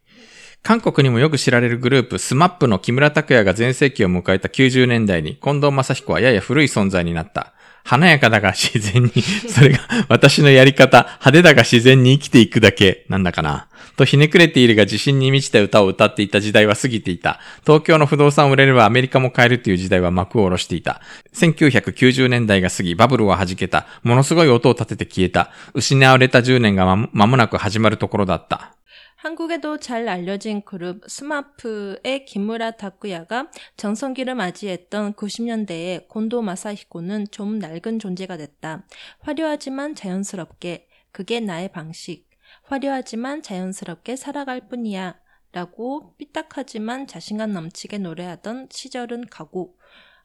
[0.63, 7.53] 韓国にもよく知られるグループ、スマップの木村拓哉が全盛期を迎えた90年代に、近藤正彦はやや古い存在になった。
[7.89, 9.11] 華やかだが自然に、
[9.49, 13.67] それが私のやり方、派手だが自然に生きていくだけ、なんだかな。
[13.97, 17.39] とひねくれているが自信に満ちた歌を歌っていた時代は過ぎていた。
[17.65, 21.01] 東京の不動産を売れればアメリカも買えるという時代は幕を下ろしていた。
[21.33, 23.87] 1990年代が過ぎ、バブルは弾けた。
[24.03, 25.49] ものすごい音を立てて消えた。
[25.73, 28.75] 失われた10年がまも間もなく始まるところだった。
[29.19, 38.37] 한국에도 잘 알려진 그룹 스마프의 기무라 다쿠야가 전성기를 맞이했던 90년대에 곤도 마사히코는 좀 낡은 존재가
[38.37, 38.85] 됐다.
[39.19, 42.29] 화려하지만 자연스럽게 그게 나의 방식.
[42.63, 45.19] 화려하지만 자연스럽게 살아갈 뿐이야.
[45.51, 49.77] 라고 삐딱하지만 자신감 넘치게 노래하던 시절은 가고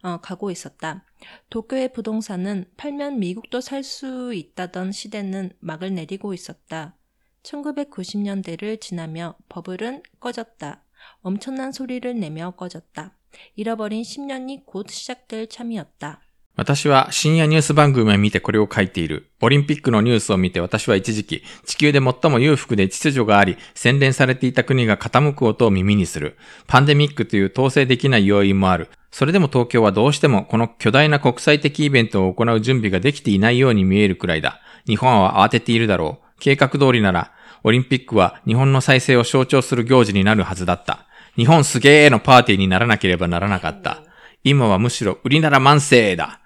[0.04, 1.04] 어, 가고 있었다.
[1.50, 6.94] 도쿄의 부동산은 팔면 미국도 살 수 있다던 시대는 막을 내리고 있었다.
[7.43, 10.83] 1990년대를 지나며 버블은 꺼졌다.
[11.21, 13.15] 엄청난 소리를 내며 꺼졌다.
[13.55, 16.21] 잃어버린 10년이 곧 시작될 참이었다.
[16.59, 19.31] 私は深夜ニュース番組を見てこれを書いている。
[19.39, 26.37] オリンピックのニュースを見て私は一時期、地球で最も裕福で秩序があり、洗練されていた国が傾く音を耳にする。
[26.67, 28.89] パンデミックという統制できない要因もある。
[29.09, 34.59] それでも東京はどうしてもこの巨大な国際的イベントを行う準備ができていないように見えるくらいだ。
[34.85, 36.22] 日本は慌てているだろう。
[36.38, 41.06] 計画通りなら、オリンピックは日本の再生を象徴する行事になるはずだった。
[41.36, 44.02] 日本すげーのパーティーにならなければならなかった。
[44.44, 46.40] 今はむしろ売りなら万世だ。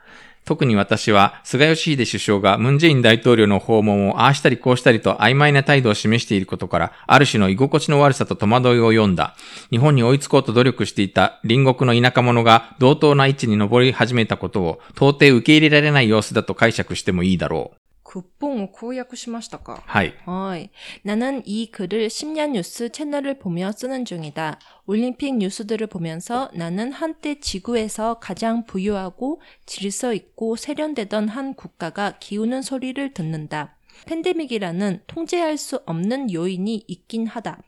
[0.48, 9.36] 特に私は、菅義偉首相がムンジェイン大統領の訪問をああしたりこうしたりと曖昧な態度を示していることから、ある種の居心地の悪さと戸惑いを読んだ。
[9.70, 17.77] 日本に追いつこうと努力していた隣国の田舎者が同等な位置に上り始めたことを到底受け入れられない様子だと解釈してもいいだろう。
[18.08, 20.14] 국뽕 고약 시마시다가 はい。
[20.24, 20.70] 어이,
[21.02, 24.58] 나는 이 글을 심야 뉴스 채널을 보며 쓰는 중이다.
[24.86, 33.12] 올림픽 뉴스들을 보면서 나는 한때 지구에서 가장 부유하고 질서 있고 세련되던 한 국가가 기우는 소리를
[33.12, 33.76] 듣는다.
[34.06, 37.60] 팬데믹이라는 통제할 수 없는 요인이 있긴 하다.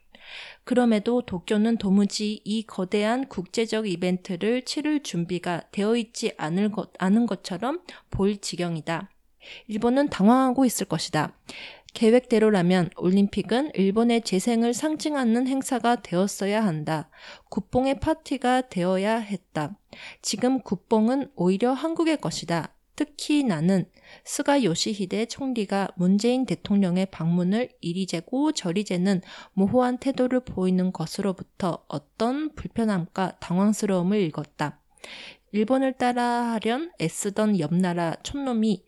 [0.64, 7.83] 그럼에도 도쿄는 도무지 이 거대한 국제적 이벤트를 치를 준비가 되어 있지 않을 것, 않은 것처럼
[8.11, 9.11] 보일 지경이다.
[9.66, 11.33] 일본은 당황하고 있을 것이다.
[11.92, 17.11] 계획대로라면 올림픽은 일본의 재생을 상징하는 행사가 되었어야 한다.
[17.48, 19.76] 국뽕의 파티가 되어야 했다.
[20.22, 22.74] 지금 국뽕은 오히려 한국의 것이다.
[22.96, 23.87] 특히 나는
[24.24, 29.22] 스가 요시히데 총리가 문재인 대통령의 방문을 이리재고 저리재는
[29.55, 34.81] 모호한 태도를 보이는 것으로부터 어떤 불편함과 당황스러움을 읽었다.
[35.53, 38.85] 일본을 따라하련 애쓰던 옆나라 촌놈이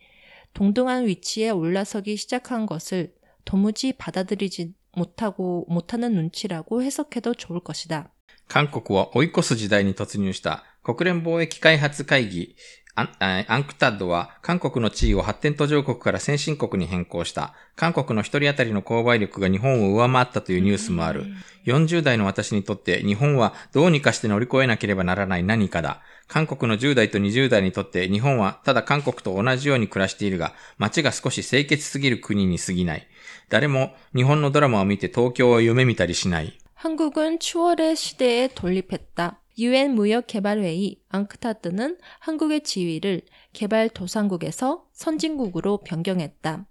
[0.54, 3.14] 동등한 위치에 올라서기 시작한 것을
[3.46, 8.12] 도무지 받아들이지 못하고 못하는 눈치라고 해석해도 좋을 것이다.
[8.48, 12.56] 韓国を追い越す時代に突入した国連貿易開発会議
[13.00, 17.54] アンアンクタッドは韓国の地位を発展途上国から先進国に変更した。
[17.76, 21.26] 韓国の一人当たりの購買力が日本を上回ったというニュースもある。
[21.66, 26.02] 40代の私にとって日本はどうにかして乗り越えなければならない何かだ。
[26.28, 33.08] 韓国の10代と20代にとって日本はただ韓国と同じように暮らしているが、街が少し清潔すぎる国に過ぎない。
[33.50, 36.58] 誰も日本のドラマを見て東京を夢見たりしない。
[36.78, 39.41] 한국은 추월의 시대에 돌입했다.
[39.59, 46.67] 유엔 무역개발회의 앙크타드는 한국의 지위를 개발도상국에서 선진국으로 변경했다.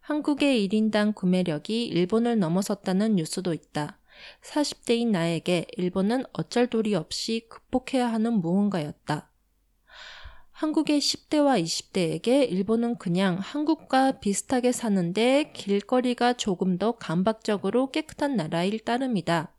[0.00, 3.98] 한국의 1인당 구매력이 일본을 넘어섰다는 뉴스도 있다.
[4.42, 9.30] 40대인 나에게 일본은 어쩔 도리 없이 극복해야 하는 무언가였다.
[10.50, 19.53] 한국의 10대와 20대에게 일본은 그냥 한국과 비슷하게 사는데 길거리가 조금 더 감박적으로 깨끗한 나라일 따름이다.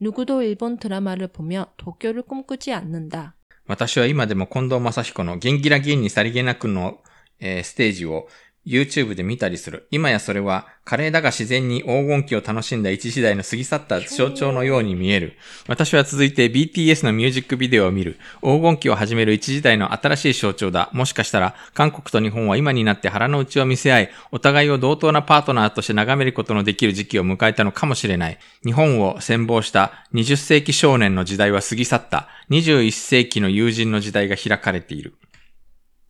[0.00, 3.34] 누구도 일본 드라마를 보며 도쿄를 꿈꾸지 않는다.
[3.66, 6.98] 私は今でも近藤正彦のギンギラギンにさりげなくの、
[7.38, 8.26] えーステージを
[8.65, 9.87] YouTube で見たりする。
[9.91, 15.33] 今やそれは華麗だが自然に黄金期を楽しんだ一時代の過ぎ去った象徴のように見える。
[15.67, 18.17] 私は続いて BTS のミュージックビデオを見る。
[18.41, 20.89] 黄金期を始める一時代の新しい象徴だ。
[20.93, 28.37] もしかしたら韓国と日本は今になって腹の内を見せ合い、お互いを同等なパートナーとして眺めることのできる時期を迎えたのかもしれない。
[28.63, 32.29] 日本を先導した20世紀少年の時代は過ぎ去った。
[32.49, 35.15] 21世紀の友人の時代が開かれている。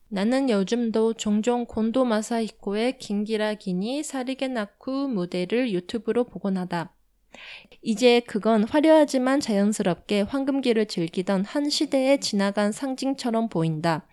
[0.07, 6.93] 나는 요즘도 종종 곤도 마사히코의 긴기라 기니 사리게 나쿠 무대를 유튜브로 보곤 하다.
[7.81, 14.07] 이제 그건 화려하지만 자연스럽게 황금기를 즐기던 한 시대에 지나간 상징처럼 보인다.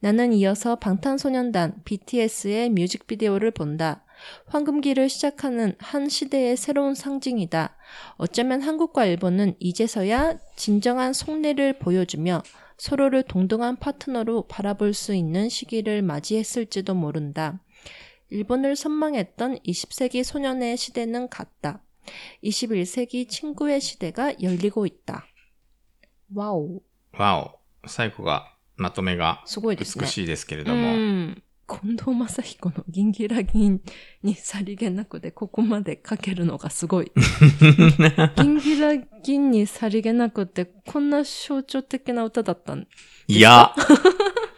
[0.00, 4.04] 나는 이어서 방탄소년단 BTS의 뮤직비디오를 본다.
[4.46, 7.76] 황금기를 시작하는 한 시대의 새로운 상징이다.
[8.16, 12.42] 어쩌면 한국과 일본은 이제서야 진정한 속내를 보여주며
[12.77, 17.59] 서로를 동등한 파트너로 바라볼 수 있는 시기를 맞이했을지도 모른다.
[18.29, 21.83] 일본을 선망했던 20세기 소년의 시대는 갔다.
[22.43, 25.25] 21세기 친구의 시대가 열리고 있다.
[26.33, 26.81] 와우,
[27.17, 27.59] わお。
[27.87, 30.05] 最後が、まとめがすごいですね。
[30.05, 30.93] 美しいですけれども。
[30.93, 31.06] うん。
[31.68, 33.82] 近藤正彦のギンギラギン
[34.22, 37.12] にさりげなくでここまで書けるのがすごい。
[38.36, 42.86] ギンギラギンにさりげなくってこんな象徴的な歌だったん
[43.26, 43.74] いや、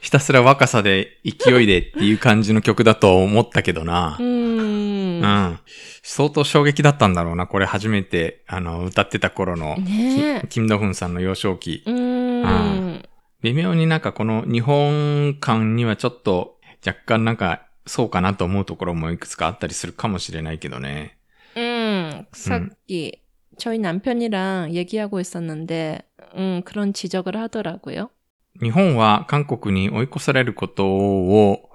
[0.01, 4.23] ひたすら若さで勢いでっていう感じの曲だと思ったけどなう。
[4.23, 5.23] ーん。
[5.23, 5.59] うん。
[6.03, 7.49] 相当衝撃だったんだろうな。
[7.49, 11.83] これ初めて、あの、歌ってた頃の、ねえキキム・ドフンさんの幼少期。
[11.87, 13.03] うーん。
[13.43, 21.18] 微妙になんかこの日本感にはちょっと若干なんかそうかなと思うところもいくつかあったりするかもしれないけどね。
[21.58, 23.22] 음, 사기.
[23.58, 26.02] 저희 남편이랑 얘기하고 있었는데,
[26.36, 28.10] 음, 그런 지적을 하더라고요.
[28.62, 31.70] 日本は韓国に追い越されることを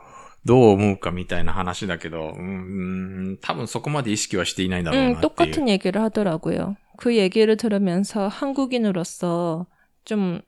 [0.44, 2.42] どう思うかみたいな話だけど、うー
[3.32, 5.22] ん、多分そこまで意識はしていないだろうな 음, っていう。
[5.22, 6.76] 똑같은 얘기를 하더라고요.
[6.98, 9.66] 그 얘기를 들으면서 한국인으로서
[10.04, 10.42] 좀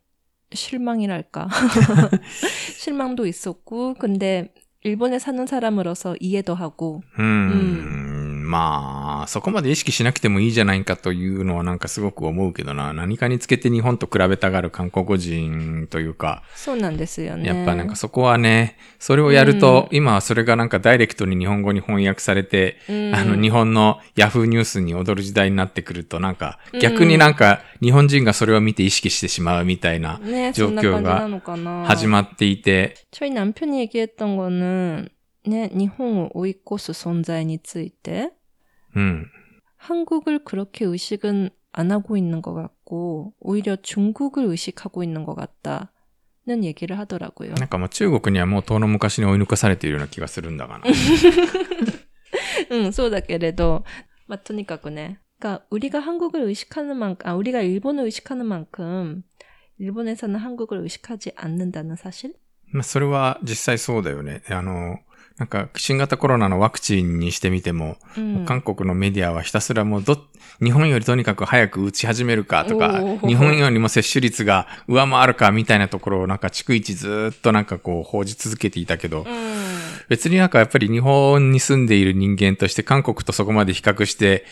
[0.54, 1.48] 실망이랄까.
[2.78, 8.17] 실망도 있었고, 근데 일본에 사는 사람으로서 이해도 하고, うーん、
[8.47, 12.93] まあ、そこまで意識しなくてもいいじゃないかというのはなんかすごく思うけどな。
[12.93, 17.43] 何かにつけて日本と比べたがる韓国人というか、 소난데스요.
[17.45, 31.85] やっぱなんかそこはね、それをやると、今はそれがなんかダイレクトに日本語に翻訳されて、 음, あの日本のヤフーニュースに踊る時代になってくるとなんか逆になんか日本人がそれを見て意識してしまうみたいな 네, 状況が 전나간지나노까나.
[31.87, 35.09] 始まっていて、 저희 남편이 얘기했던 거는
[35.45, 38.31] 네, 일본을 오이코스 존재에 ついて
[38.97, 39.27] うん。
[39.77, 46.99] 한국을 그렇게 의식은 안 하고 있는 것 같고 오히려 중국을 의식하고 있는 것 같다는 얘기를
[46.99, 47.55] 하더라고요.
[47.55, 50.85] なんかもう中国にはもう遠の昔に追い抜かされているような気がするんだがな。
[52.71, 53.85] 응, そうだけれど,
[54.29, 55.19] 마, とにかくね.
[55.41, 59.25] 그러니까 우리가 한국을 의식하는 만큼, 아, 우리가 일본을 의식하는 만큼
[59.79, 62.35] 일본에서는 한국을 의식하지 않는다는 사실?
[62.73, 64.43] まあそれは実際そうだよね。
[64.49, 64.99] あの、
[65.38, 70.18] なんか、新型コロナのワクチンにしてみても、うん韓国のメディアはひたすらもうど、
[70.64, 79.26] 日本よりとにかく早く打ち始めるかとか日本よりも接種率が上回るかみたいなところをなんか逐一ずーっとなんかこう報じ続けていたけど、うん。
[80.10, 84.46] 別になんかやっぱり日本に住んでいる人間として韓国とそこまで比較して、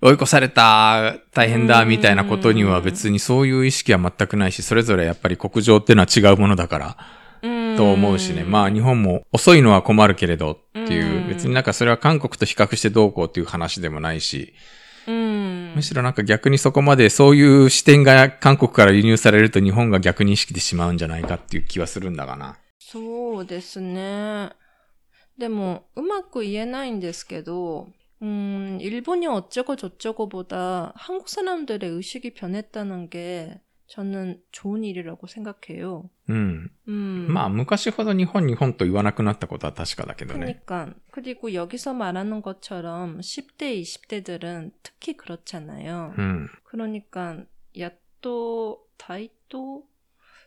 [0.00, 7.17] 追い越された、大変だ、みたいなことには別にそういう意識は全くないし、それぞれやっぱり国情っていうのは違うものだから、うん
[7.77, 8.43] と思うしね。
[8.43, 10.55] まあ日本も遅いのは困るけれどっ
[10.87, 14.53] ていうう、ん別になんかそれは韓国と比較してどうこうっていう話でもないし、
[15.07, 15.73] うん。
[15.75, 22.57] むしろなんか逆にそこまでそういう視点が韓国から輸入されると日本が逆に意識してしまうんじゃないかっていう気はするんだがな。
[22.79, 24.49] そうですね.
[25.35, 27.87] 근데 뭐, 음악고 이해 나인 데스게도,
[28.21, 36.09] 음, 일본이 어쩌고 저쩌고보다 한국 사람들의 의식이 변했다는 게 저는 좋은 일이라고 생각해요.
[36.29, 36.71] うん。
[36.87, 37.27] 음.
[37.29, 40.61] まあ昔ほど日本日本と言わなくなったことは確かだけどね。
[40.65, 46.13] 그러니까 그리고 여기서 말하는 것처럼 10대, 20대들은 특히 그렇잖아요.
[46.17, 46.47] うん。
[46.63, 47.43] 그러니까
[47.77, 49.83] 야또 다이또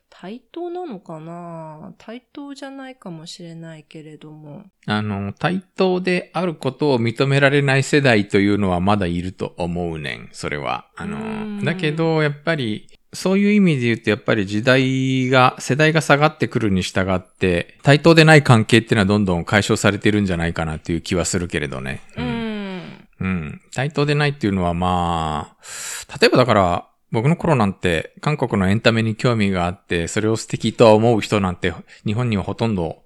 [0.08, 4.64] 다이또 なのかな対等じゃないかもしれないけれども。
[4.86, 10.88] あの、対等であることを認められない世代というのはまだいると思うねん、それは。
[10.96, 11.18] あうの、
[11.60, 22.01] んだけど、やっぱり、 そういう意味で言うと、やっぱり時代が、世代が下がってくるに従って、対等でない関係っていうのはどんどん解消されてるんじゃないかなっていう気はするけれどね。
[22.15, 22.21] う。
[22.21, 23.07] ん。
[23.19, 23.61] うん。
[23.73, 31.73] 対等でないっていうのはまあ、例えばだから、僕の頃なんて韓国のエンタメに興味があって、それを素敵と思う人なんて
[32.05, 33.03] 日本にはほとんど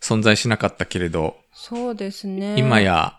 [0.00, 2.56] 存在しなかったけれど、そうですね。
[2.56, 3.18] 今や、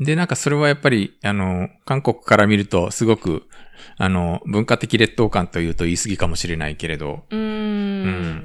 [0.00, 3.48] で、なんかそれはやっぱり、あの、韓国から見るとすごく、
[3.96, 7.38] あの、文化的劣等感というと言い過ぎかもしれないけれど、うー。
[7.38, 7.88] うん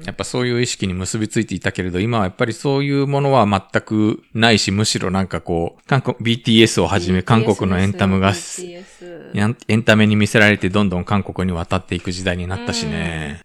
[0.04, 13.40] やっぱそういう意識に結びついていたけれど、今はやっぱりそういうものは全くないし、むしろなんかこう、韓国、BTS をはじめ韓国のエンタメが、エンタメに見せられてどんどん韓国に渡っていく時代になったしね。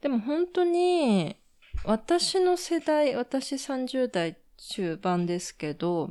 [0.00, 1.36] でも本当に、
[1.84, 6.10] 私の世代、私30代中盤ですけど、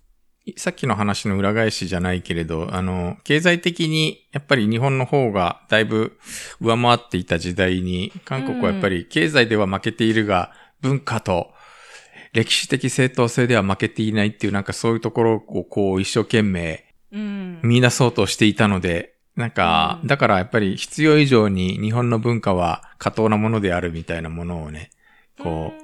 [0.57, 6.17] さっきの話の裏返しじゃないけれど、あの、経済的にやっぱり日本の方がだいぶ
[6.59, 10.51] 上回っていた時代に、韓国はやっぱり経済では負けているが、
[10.81, 11.51] 文化と
[12.33, 17.59] 歴史的正当性では負けていないっていうなんかそういうところをこう一生懸命うん。
[17.61, 24.91] 見出そうとしていたので、なんか、うんだからやっぱり必要以上に日本の文化は過当なものであるみたいなものをね、
[25.39, 25.83] こう、う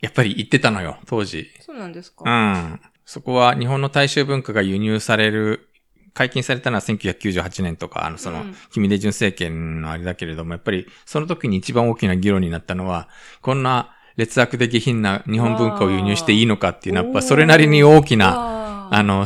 [0.00, 1.40] やっぱり言ってたのよ、当時。
[1.40, 1.62] ん。
[1.62, 2.80] そうなんですかうん。
[3.06, 5.68] そこは日本の大衆文化が輸入される、
[6.12, 13.08] 解禁されたのは1998年とか、あの、そのうん、君出順政権のあれだけれども、やっぱりその時に一番大きな議論になったのは、
[13.42, 19.24] こんな劣悪で下品な日本文化を輸入していいのかっていうのは、やっぱそれなりに大きな、なあ、の、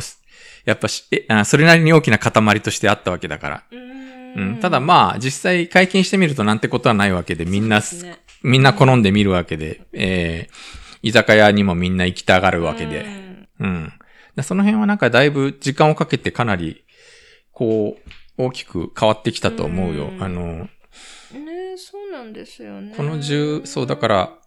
[0.65, 3.63] やっぱし、えあそれなりに大きな塊としてあったわけだから。
[3.71, 4.51] ううん。
[4.57, 7.83] ん、ただまあ、実際解禁してみるとなんてことはないわけで、みんな、ね
[8.43, 13.30] みんな好んで見るわけで、えー、居酒屋にもみんな行きたがるわけで。
[13.61, 13.93] うん
[14.43, 16.85] その辺はなんかだいぶ時間をかけてかなり、
[17.51, 20.07] こう、大きく変わってきたと思うよ。
[20.07, 20.69] うんあの、
[21.33, 22.93] ねそうなんですよね。
[22.95, 24.37] この10、そうだから、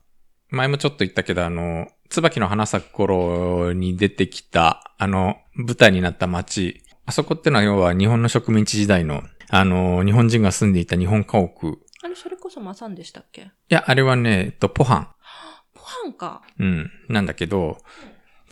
[0.49, 11.69] 前もちょっと言ったけど、あの、椿の花咲く頃に出てきた、あの、舞台になった街、あそこってのは要は日本の植民地時代の、あの、日本人が住んでいた日本家屋。
[11.69, 13.51] いあれ、それこそマサンでしたっけ？
[13.69, 15.09] や、あれはね、えっと、ポハン。
[15.75, 16.43] ポハンか。
[16.59, 17.79] うん、なんだけど、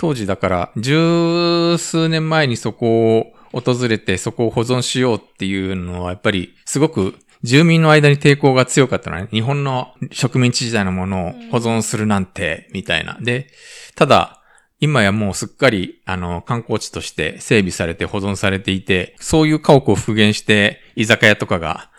[0.02, 9.28] 当時だから、十数年前にそこを訪れて、そこを保存しようっていうのは、やっぱり、すごく住民の間に抵抗が強かったのね。
[9.30, 13.16] 日本の植民地時代のものを保存するなんて、みたいな。
[13.20, 13.46] で、
[13.94, 14.42] ただ、
[14.80, 21.92] 今やもうすっかり、あの、観光地として整備されて保存されていて、そういう家屋を復元して、居酒屋とかが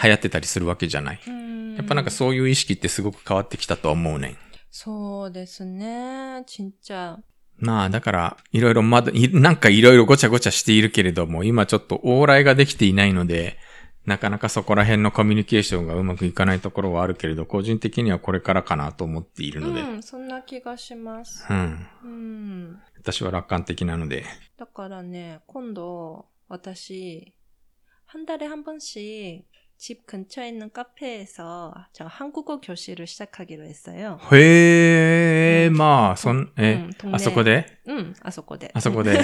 [0.00, 1.20] 流行ってたりするわけじゃない。
[1.26, 1.32] や
[1.78, 4.36] やっぱなんかそういう意識ってすごく変わってきたと思うね。
[4.70, 6.44] そうですね。
[6.46, 7.18] 진 짜。
[7.57, 13.57] まあ、だから、いろいろまだ、いなんかいろいろごちゃごちゃしているけれども、今ちょっと往来ができていないので、
[14.05, 19.81] なかなかそこら辺のコミュニケーションがうまくいかないところはあるけれど、個人的にはこれからかなと思っているので。
[19.81, 21.45] うん、そんな気がします。
[21.49, 21.87] うん。
[22.03, 22.81] うん。
[22.97, 24.25] 私は楽観的なので。
[24.57, 27.33] だからね、今度、私、
[28.05, 29.45] 한 달에 한 번씩
[29.77, 34.17] 집 근처에 있는 카페에서 저 한국어 교실을 시작하기로 했어요.
[34.31, 38.71] へえ、まあ、そん、え、うん동네 あそこで 응, あそこで。
[38.73, 39.17] あそこで。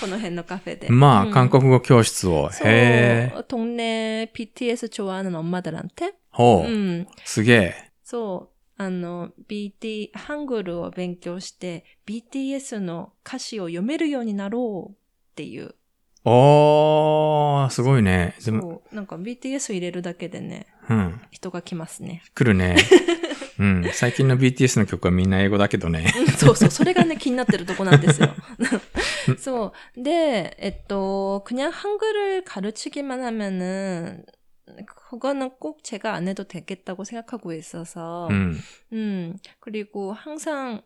[0.00, 0.88] この辺のカフェで。
[0.90, 2.48] まあ、うん韓国語教室を。
[2.48, 2.52] 음.
[2.52, 3.42] そうへえ。
[3.46, 6.70] 동네 BTS 좋아하는 엄마들한테 ほう。
[6.70, 7.06] うん。
[7.24, 7.74] すげえ。
[8.02, 14.96] そう、あの、BT、ハングルを勉強して、BTS の歌詞を読めるようになろうっ
[15.36, 15.74] ていう。
[16.24, 18.34] おー、すごいね。
[18.44, 21.20] でも、そう、なんか BTS 入れるだけでね、うん。
[21.30, 22.22] 人が来ますね。
[22.34, 22.76] 来るね。
[23.58, 23.84] うん。
[23.92, 26.12] 最近の BTS の曲はみんな英語だけどね。
[26.18, 28.30] うんそうそう、それがね、気 になってるとこなんですよ。
[29.38, 30.02] そう。
[30.02, 34.24] で、えっと、그냥 한글을 가르치기만 하면은,
[35.08, 38.58] 그거는 꼭 제가 안 해도 되겠다고 생각하고 있어서, うん。
[38.92, 40.82] 음, 그리고 항상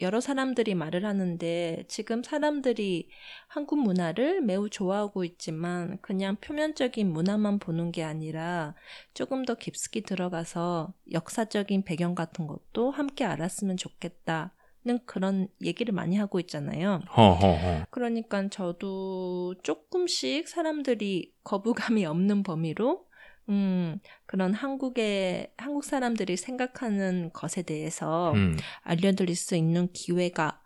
[0.00, 3.08] 여러 사람들이 말을 하는데 지금 사람들이
[3.48, 8.74] 한국 문화를 매우 좋아하고 있지만 그냥 표면적인 문화만 보는 게 아니라
[9.14, 14.52] 조금 더 깊숙이 들어가서 역사적인 배경 같은 것도 함께 알았으면 좋겠다.
[14.84, 17.00] 는 그런 얘기를 많이 하고 있잖아요.
[17.16, 17.86] 허허허.
[17.90, 23.04] 그러니까 저도 조금씩 사람들이 거부감이 없는 범위로
[23.48, 28.57] 음, 그런 한국의, 한국 사람들이 생각하는 것에 대해서 うん。
[28.83, 30.59] 알려드릴 수 있는 기회가,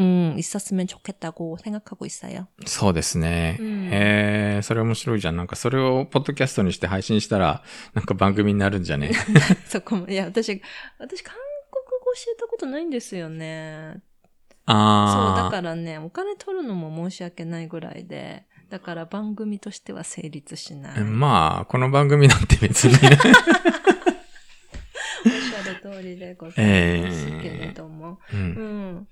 [0.00, 2.46] 음, 있었으면 좋겠다고 생각하고 있어요.
[2.66, 3.56] そうですね。
[3.58, 5.36] うんへえ、それ面白いじゃん。
[5.36, 7.62] なんかそれをポッドキャストにして配信したら、
[7.94, 9.10] なんか番組になるんじゃね。
[9.66, 10.62] そこも、いや、私、
[10.98, 13.94] 私、韓国語教えたことないんですよね。
[14.68, 15.50] そう、だああ。
[15.50, 21.00] からね、お金取るのも申し訳ないぐらいで、 だから番組としては成立しない。
[21.00, 23.18] まあ、この番組なんて別にね。
[25.24, 28.18] おっしゃる通りでございますけれども。
[28.32, 29.06] うん 음.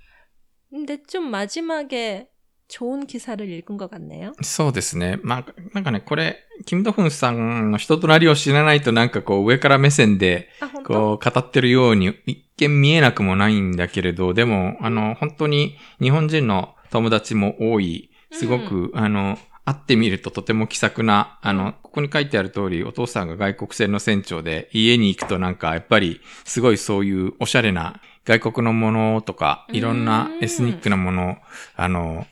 [0.70, 2.28] 근데 좀 마지막에
[2.68, 4.32] 좋은 기사를 읽은 것 같네요.
[4.42, 5.18] そうですね。
[5.22, 10.82] まあ、なんかね、これ、キム・ドフンさんの人となりを知らないとなんかこう上から目線で 아, 혼자?
[10.82, 31.38] こう語ってるように一見見えなくもないんだけれど、でも、あの、本当に日本人の友達も多い、すごく、あの、 会ってみるととても気さくな、あの、ここに書いてある通り、お父さんが外国船の船長で、家に行くとなんか、やっぱり、すごいそういうおしゃれな外国のものとか、いろんなエスニックなもの、
[31.74, 32.26] あの、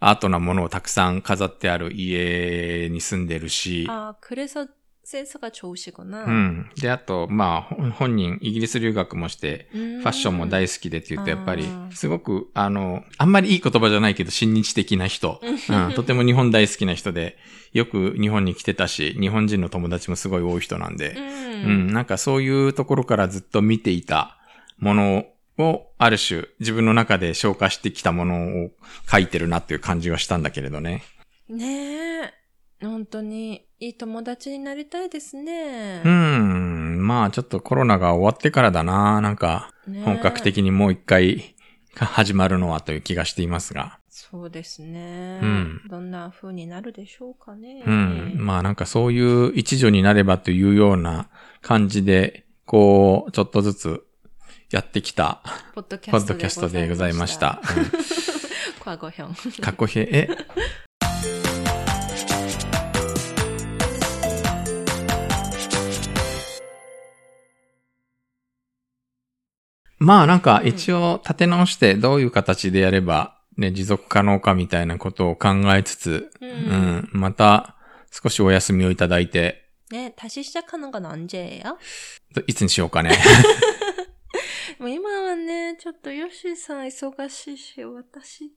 [0.00, 4.66] アートなものをたくさん飾ってある家に住んでるし、 아, 그래서
[5.03, 6.23] センスが調子かな。
[6.23, 6.69] うん。
[6.77, 15.41] で、あと、まあ、本人、イギリス留学もして、ファッションも大好きでって言うと、やっぱり、すごく、あの、あんまりいい言葉じゃないけど、親日的な人。
[15.43, 15.93] うん。
[15.93, 17.37] とても日本大好きな人で、
[17.73, 21.93] よく日本に来てたし、日本人の友達もすごい多い人なんで、うん、うん。
[21.93, 24.37] なんかそういうところからずっと見ていた
[24.79, 25.25] もの
[25.57, 28.71] を、ある種、自分の中で消化してきたものを
[29.11, 31.03] 書いてるなっていう感じはしたんだけれどね。
[31.49, 32.42] ねえ。
[32.89, 36.01] 本当にいい友達になりたいですね。
[36.05, 37.05] うん。
[37.05, 39.21] まあちょっとコロナが終わってからだな。
[39.21, 39.71] なんか、
[40.05, 41.55] 本格的にもう一回
[41.95, 43.99] 始まるのはという気がしていますが。
[44.09, 45.39] そうですね。
[45.41, 45.81] うん。
[45.89, 47.83] どんな風になるでしょうかね。
[47.85, 48.35] うん。
[48.37, 51.29] まあなんかそういう一助になればというような
[51.61, 54.03] 感じで、こう、ちょっとずつ
[54.71, 55.41] やってきた、
[55.75, 57.61] ポッドキャストでございました。
[58.81, 60.05] かっこキャ。
[60.05, 60.29] ん、え？
[70.02, 76.46] まあなんか一応立て直してどういう形でやればね、持続可能かみたいなことを考えつつ、う。
[76.46, 77.74] うんん、また
[78.10, 81.76] 少しお休みをいただいて、 네, 다시 시작하는 건 언제예요?
[82.46, 83.18] いつにしようかね。
[84.78, 88.52] もう今はね、ちょっとヨッシーさん忙しいし、私、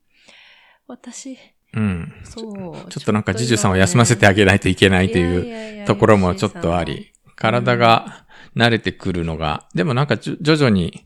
[0.88, 1.38] 私、
[1.74, 2.14] うん。
[2.24, 2.92] そう。
[2.92, 11.05] ちょっとなんかジジュさんを休ませてあげないといけないといううところもちょっとあり、体が慣れてくるのが、でもなんかじょ徐々に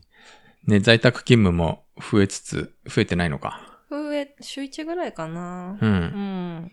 [0.66, 3.60] ね、在宅勤務も増えつつ、増えてないのか。
[3.88, 5.78] ふえ、週1ぐらいかな。
[5.80, 5.86] う。
[5.86, 6.70] うんん。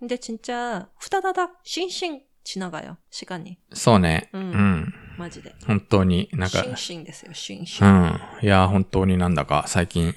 [0.00, 2.96] 근데 진짜 후다다닥 싱싱 지나가요.
[3.12, 3.56] 시간이.
[3.72, 4.28] そうね。
[4.32, 4.94] ううんん。
[5.16, 5.54] 마지で.
[5.66, 7.30] 本当になんか、 싱싱 ですよ.
[7.30, 7.84] う 싱싱.
[7.84, 8.20] ん。
[8.42, 10.12] いや、本当になんだか最近。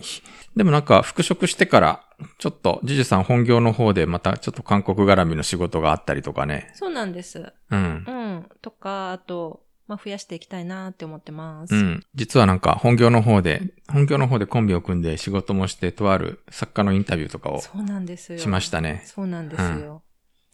[0.55, 2.03] でもなんか復職してから、
[2.39, 6.71] ちょっとジジュさん本業の方でまたちょっと韓国絡みの仕事があったりとかね。
[6.73, 7.53] そうなんです。
[7.69, 8.11] うんう。
[8.11, 8.49] ん。
[8.61, 11.74] とか、あと、 まあ、増やしていきたいなって思ってます。
[11.74, 12.06] うん。
[12.14, 18.38] 実はなんか本業の方で、本業の方でコンビを組んで仕事もして、とある作家のインタビューとかをそうなんですよ。
[18.38, 19.02] しましたね。
[19.04, 20.04] そうなんですよ。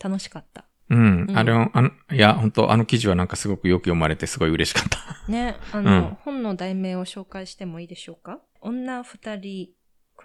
[0.03, 0.65] 楽しかった。
[0.89, 1.27] うん。
[1.29, 5.31] うんあれを、あの、いや、本当あの記事はなんかすごくよく読まれてすごい嬉しかった。
[5.31, 8.41] ね、あの、うん本の題名を紹介してもいいでしょうか？
[8.63, 9.69] 女二人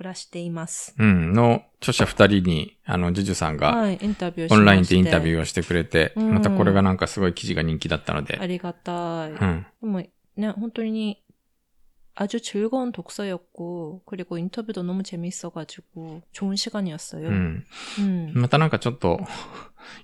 [0.01, 0.95] 暮らしています。
[0.99, 1.32] うん。
[1.32, 9.30] の著者二人に、あの、ジュジュさんが、はい、インタビューしましてオンラインでインタビューをしてくれて、うんまたこれがなんかすごい記事が人気だったので、ありがたい。
[9.30, 9.66] うん。
[9.80, 10.03] でも
[10.37, 11.22] ね、本当に
[12.18, 17.28] 아주 즐거운 독서였고 그리고 인터뷰도 너무 재미있어가지고 좋은 시간이었어요.
[17.28, 17.64] うん。
[17.99, 18.32] 음.
[18.34, 19.20] またなんかちょっと、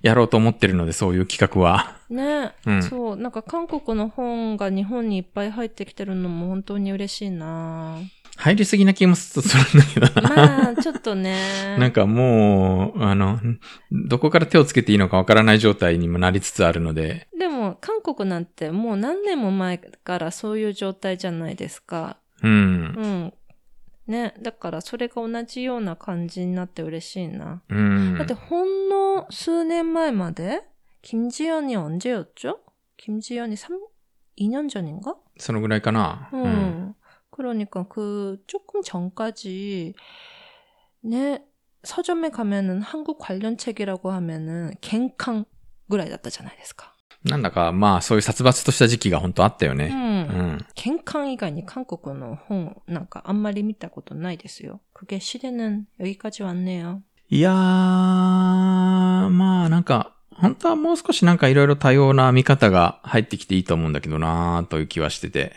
[0.03, 1.97] やろうと思ってるので、そういう企画は。
[2.09, 7.97] ね、うんそう、なんか韓国の本が日本にいっぱい入ってきてるのも本当に嬉しいな
[8.35, 10.35] 入りすぎな気もするんだけどな。
[10.35, 11.77] まあ、ちょっとね。
[11.77, 13.39] なんかもう、あの、
[13.91, 22.17] どこから手をつけていいのかわからない状態にもなりつつあるので、でも、韓国なんてもう何年も前からそういう状態じゃないですか。
[22.41, 22.51] うん。
[22.51, 22.55] う
[23.07, 23.33] ん。
[24.07, 27.61] ね、だからそれが同じような感じになって嬉しいな。
[27.69, 30.63] うんだってほんの数年前まで
[31.03, 33.79] 김지연이언제였죠김지연이 3,
[34.39, 35.15] 2년 전인가?
[35.37, 36.29] そのぐらいかな。
[36.33, 36.95] 음.
[37.37, 39.93] 그러니까 그 조금 전까지
[41.01, 41.43] 네
[41.83, 45.45] 서점에 가면은 한국 관련 책이라고 하면은 갱캉
[45.89, 46.93] ぐらいだったじゃないですか.
[47.25, 49.77] なんだか、まあ、そういう殺伐とした時期が本当あったよ 음.
[49.77, 50.27] ね。
[50.29, 50.65] うん。
[50.75, 54.81] 갱캉 以外に韓国の本なんかあんまり見たことないですよ.
[54.93, 57.01] 그게 시대는 여기까지 왔네요.
[57.29, 65.53] いやー、まあ、なんか、本当はもう少しなんかいろいろ多様な見方が入ってきていいと思うんだけどなーという気はしてて。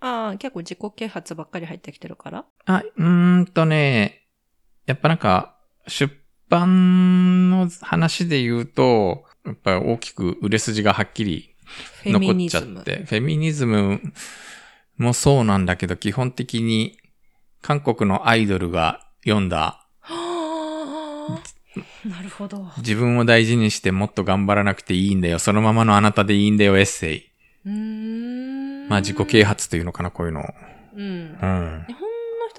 [0.00, 2.44] 아, 結構自己啓発ばっかり入ってきてるから?
[2.66, 4.22] あ、うーんとね、
[4.86, 6.14] やっぱなんか、出
[6.48, 11.54] 版の話で言うと、やっぱり大きく売れ筋がはっきり
[12.04, 12.84] 残っちゃっ。
[12.84, 14.00] て、フェミニズム
[14.96, 16.98] もそうなんだけど、基本的に
[17.60, 22.66] 韓国のアイドルが読んだはあなるほど。
[22.78, 27.24] 自分を大事にしてもっと頑張らなくていいんだよ、そのままのあなたでいいんだよ、エッセイ。
[28.88, 30.42] まあ自己啓発というのかな、こういうの。
[30.96, 31.02] うん。
[31.02, 31.84] うん。
[31.86, 32.08] 日本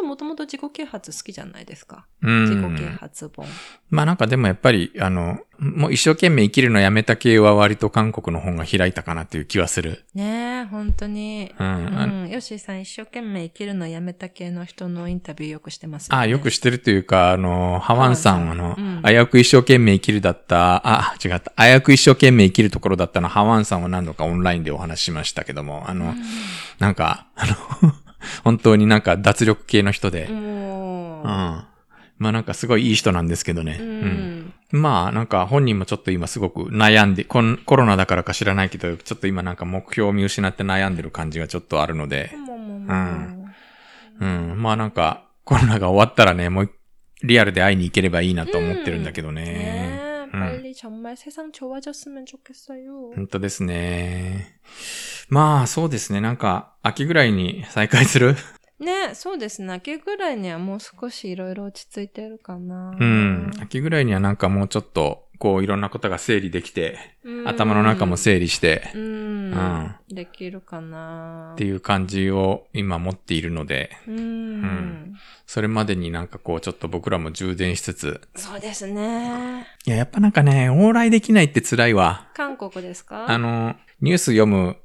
[0.10, 2.08] もともと自己啓発好きじゃないですか。
[2.24, 2.98] う自己啓ん。
[2.98, 3.46] 発本。
[3.92, 10.06] まあなんかでもやっぱり、あの、もう一生懸命生きるのやめた系は割と韓国の本が開いたかなという気はする。
[10.16, 11.54] ねえ、本当に。
[11.60, 11.64] う。
[11.64, 12.30] うんん。
[12.30, 16.22] ヨッシーさん一生懸命生きるのやめた系の人のインタビューよくしてますよね。
[16.24, 26.16] あ、よく知ってるというか、あの、ハワンさん、あのうん、危うく一生懸命生きるだった、あ、違った、危うく一生懸命生きるところだったの、ハワンさんは何度かオンラインでお話ししましたけども、あの、
[26.80, 27.94] なんか、あの、
[28.43, 30.37] 本当になんか脱力系の人で、うん。
[30.37, 31.25] うん。
[31.25, 31.65] も
[32.19, 33.79] まあなんかすごいいい人なんですけどね。
[33.81, 33.83] う。
[33.83, 34.53] ううんん。
[34.71, 42.95] まあなんか本人もちょっと今すごく悩んで、コンコロナだからか知らないけど、ちょっと今なんか目標を見失って悩んでる感じがちょっとあるので、もうもうも
[44.21, 44.63] ううんうん。
[44.63, 46.71] まあなんかコロナが終わったらね、もう
[47.23, 50.01] リアルで会いに行ければいいなと思ってるんだけどね。
[50.35, 50.41] 네, 음.
[50.41, 53.13] 빨리 정말 세상 좋아졌으면 좋겠어요.
[53.15, 54.59] 本当ですね。
[55.30, 56.22] まあそうですね。
[56.22, 58.36] なんか秋ぐらいに再開する？
[58.80, 59.74] ね、そうですね。
[59.74, 62.96] 秋ぐらいにはもう少しいろいろ落ち着いてるかな。
[62.98, 63.52] うん。
[63.62, 69.06] 秋ぐらいにはなんかもうちょっと、こういろんなことが整理できて、うん頭の中も整理して、うん、う
[69.56, 71.52] んできるかな。
[71.56, 79.68] っていう感じを今持っているので、うん、んそれまでになんかこうちょっと僕らも充電しつつ、そうですね。
[79.86, 82.28] いや、やっぱなんかね、往来できないって辛いわ。
[82.34, 83.30] 韓国ですか？
[83.30, 84.76] あの、ニュース読む、うん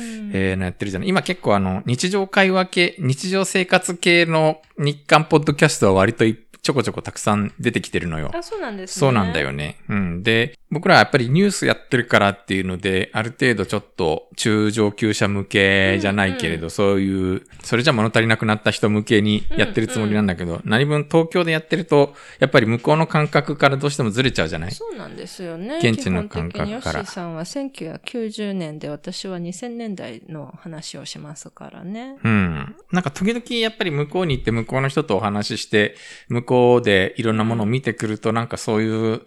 [0.00, 1.08] えー、のやってるじゃない。
[1.08, 8.30] 今結構あの、日常会話系、日常生活系の日韓ポッドキャストは割といちょこちょこたくさん出てきてるのよ。
[8.34, 9.00] あ、そうなんですね。
[9.00, 9.76] そうなんだよね。
[9.88, 10.22] うん。
[10.22, 24.72] で、僕らはやっぱりニュースやってるからっていうので、ある程度ちょっと中上級者向けじゃないけれど、うんうそういう、それじゃ物足りなくなった人向けにやってるつもりなんだけど、何分東京でやってると、やっぱり向こうの感覚からどうしてもずれちゃうじゃない？
[24.72, 25.78] そうなんですよね。
[25.78, 32.16] 現地の感覚からさんは1990年で私は2000年代の話をしますからね。
[32.22, 32.76] うん。
[32.90, 35.94] なんか時々やっぱり向こうに行って向こうの人とお話しして、
[36.28, 39.22] 向こうでいろんなものを見てくると、なんかそういう、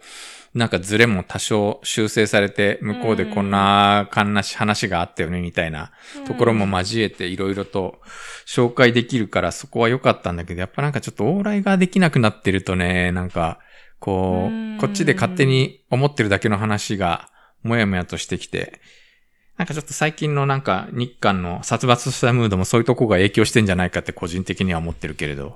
[0.58, 5.92] なんかズレも多少修正されて、向こうでこんな話があったよね、みたいな
[6.26, 8.00] ところも交えていろいろと
[8.44, 13.60] 紹介できるからそこは良かったんだけど、やっぱなんかちょっと往来ができなくなってるとね、なんか、
[14.00, 17.30] こうこっちで勝手に思ってるだけの話が、
[17.62, 18.80] もやもやとしてきて、
[19.58, 25.54] なんかちょっと最近のなんか日韓の殺伐としたムードもそういうとこが影響してんじゃないかって個人的には思ってるけれど。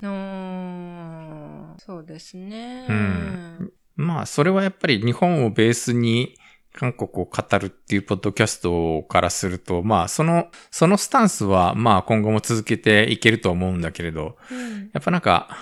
[1.77, 2.85] そうですね。
[2.89, 6.35] うんまあそれはやっぱり日本をベースに
[6.73, 15.57] 韓国を語るっていうポッドキャストからすると、まあその、そのスタンスはまあ今後も続けていけると思うんだけれど、うんやっぱなんか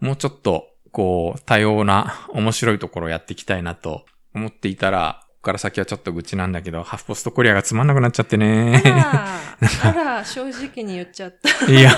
[0.00, 4.04] もうちょっとこう多様な面白いところをやっていきたいなと
[4.34, 8.82] 思っていたら、ここから先はちょっと愚痴なんだけど、ハフポストコリアがつまんなくなっちゃってね。
[8.84, 11.70] あら、あら、正直に言っちゃった。
[11.70, 11.90] いや、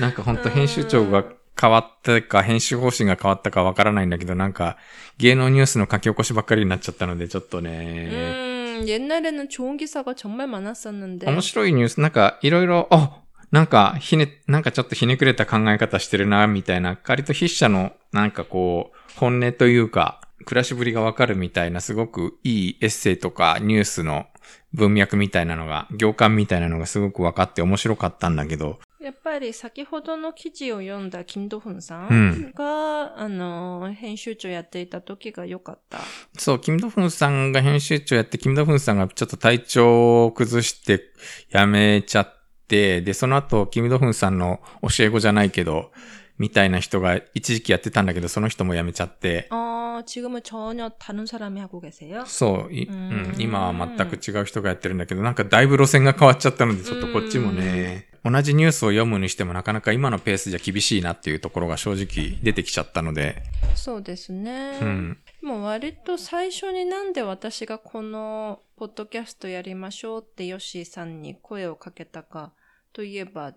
[0.00, 1.24] なんかほんと編集長が
[1.59, 4.77] 変わったか、編集方針が変わったかわからないんだけど、なんか
[5.17, 11.27] 芸能ニュースの書き起こしばっかりになっちゃったので、ちょっとね、 음, 옛날에는 좋은 기사가 정말 많았었는데.
[11.27, 13.21] 面白いニュース、なんかいろいろ、あ
[13.51, 24.25] なんかひね、なんかちょっとひねくれた考え方してるな、みたいな、割と筆者のなんかこう、本音というか、暮らしぶりがわかるみたいな、すごくいいエッセイとかニュースの
[24.73, 35.99] 文脈みたいなのが、行間みたいなのがすごくわかって面白かったんだけど、 やっぱり先ほどの記事を読んだ金土粉さうんんが、あの、編集長やっていた時が良かった。
[36.37, 41.11] そう、キム・ドフンさんが編集長やって、キム・ドフンさんがちょっと体調を崩して
[41.51, 42.33] 辞めちゃっ
[42.69, 45.91] て、で、その後、キム・ドフンさんの教え子じゃないけど、
[46.37, 52.23] みたいな人が一時期やってたんだけど、その人も辞めちゃって、 어, 지금은 전혀 다른 사람이 하고 계세요?
[52.25, 63.42] そう、いうんうん、今は全く違う人がやってるんだけど、なんかだいぶ路線が変わっちゃったので、ちょっとこっちもね、 同じニュースを読むにしてもなかなか今のペースじゃ厳しいなっていうところが正直出てきちゃったので、
[63.74, 64.78] そうですね。
[64.80, 65.18] うん。
[65.42, 72.52] もう割と最初になんで私がこのポッドキャストやりましょうってヨッシーさんに声をかけたか
[72.92, 73.54] といえば、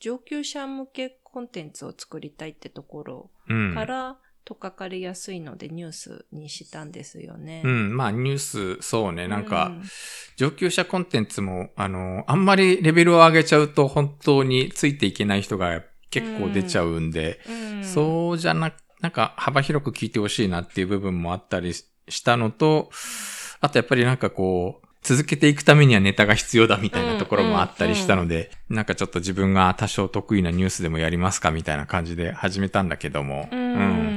[0.00, 3.74] 上級者向けコンテンツを作りたいってところうん。
[3.74, 7.62] から、とっかかりやすいのでニュースにしたんですよね。
[7.64, 9.82] うん、まあニュース、そうね、なんか、うん
[10.36, 17.84] 上級者コンテンツも、あの、あんまりレベルを上げちゃうと本当についていけない人が結構出ちゃうんで、うん。
[17.84, 21.86] そうじゃな、なんか幅広く聞いてほしいなっていう部分もあったりし
[22.24, 22.90] たのと、
[23.60, 34.13] あとやっぱりなんかこう、続けていくためにはネタが必要だみたいなところもあったりしたので、なんかちょっと自分が多少得意なニュースでもやりますかみたいな感じで始めたんだけども、ううんん。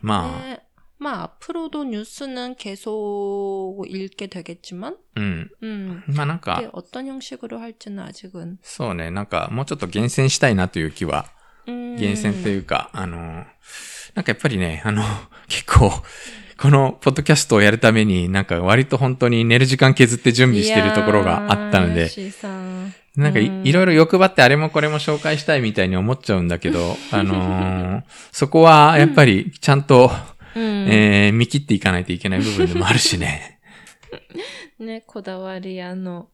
[0.00, 0.58] まあ、 네.
[0.98, 5.50] 마 앞으로도 뉴스는 계속 읽게 되겠지만, うん。
[5.62, 6.02] 음.
[6.08, 8.58] まあなんか 이게 、 어떤 형식으로 할지는 아직은.
[8.62, 11.26] そうね、なんかもうちょっと厳選したいなという気は
[11.68, 11.96] 음.
[11.96, 13.18] 厳選というか、あの、
[14.14, 15.02] なんかやっぱりね、あの、
[15.48, 15.90] 結構、
[16.58, 22.92] このポッドキャストをやるために、なんか割と本当に寝る時間削って準備してるところがあったので、 시상.
[23.16, 28.02] なんかい,、うんいろいろ欲張ってあれもこれも紹介したいみたいに思っちゃうんだけど、 あのー
[28.32, 30.10] そこはやっぱりちゃんと、
[30.54, 30.86] 음.
[30.88, 33.58] えー見切っていかないといけない部分でもあるしね。
[34.78, 36.26] 네, 고다와리아노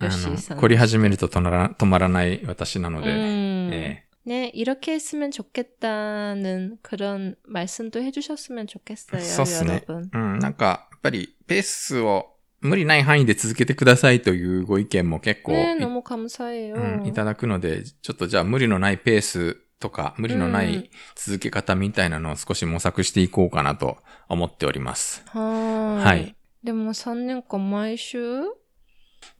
[0.00, 3.70] あ 요시さんの、凝り始めると止まら止まらない私なので、 음.
[3.72, 10.10] え 네, 이렇게 했으면 좋겠다는 그런 말씀도 해주셨으면 좋겠어요, そうっすね 여러분.
[10.12, 16.74] うん、なんか、やっぱりペースを 無理ない範囲で続けてくださいというご意見も結構い 네, 너무 감사해요.
[17.00, 25.22] うん、いただくので、ちょっとじゃあ無理のないペースとか、無理のなうんい続け方みたいなのを少し模索していこうかなと思っております。
[25.32, 26.02] 하...
[26.02, 26.34] はい。
[26.62, 28.44] でも3年間毎週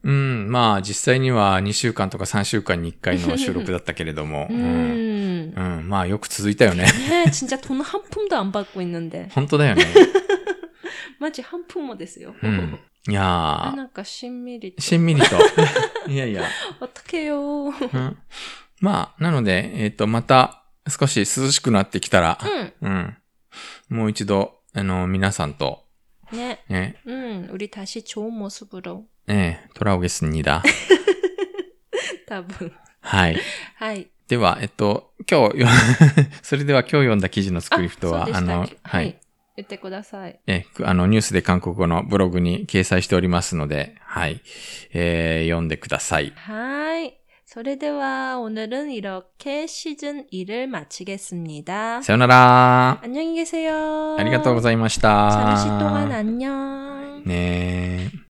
[0.02, 5.78] うん、まあ実際には2週間とか3週間に1回の収録だったけれども、 うん、 음.
[5.78, 6.84] うん、まあよく続いたよね。
[7.08, 9.28] 네, 진짜 돈 한 푼도 안 받고 있는데.
[9.30, 9.84] 本 当だよね。
[11.20, 12.34] 마치 한 푼모 됐어요.
[12.42, 12.78] うん。
[13.08, 14.80] いや 아, ー、 なんかしんみりと。
[14.80, 15.36] しんみりと。
[16.10, 16.44] いやいや。
[16.80, 17.72] 어떡해요.
[17.92, 18.18] うん、
[18.80, 22.72] まあ、なので、えっ、と、また少し涼しくなってきたら、 응.
[22.80, 23.96] うん。
[23.98, 25.84] もう一度、あの、皆さんと、
[26.32, 26.58] 네.
[26.68, 29.04] ね、 음, 우리 다시 좋은 모습으로.
[29.28, 30.62] えー、トラウゲスにだ。
[32.28, 32.72] 답은.
[33.02, 33.36] はい。
[33.78, 34.08] 하이.
[34.28, 35.66] では、えっと、今日よ、
[36.42, 39.14] それでは今日読んだ記事のスクリプトは、そうでしたあの、ははいい。。
[39.58, 40.40] 言ってください。
[40.48, 44.40] え、あの、ニュースで韓国語のブログに掲載しておりますので、はい。
[44.92, 46.32] えー読んでください。
[46.36, 47.12] 하이.
[47.46, 52.02] それでは 오늘은 이렇게 시즌 2를 마치겠습니다.
[52.02, 53.00] さよなら。
[53.04, 54.16] 안녕히 계세요.
[54.18, 55.30] ありがとうございました。
[55.30, 57.22] 잠시 동안 안녕.
[57.24, 58.27] ねえ。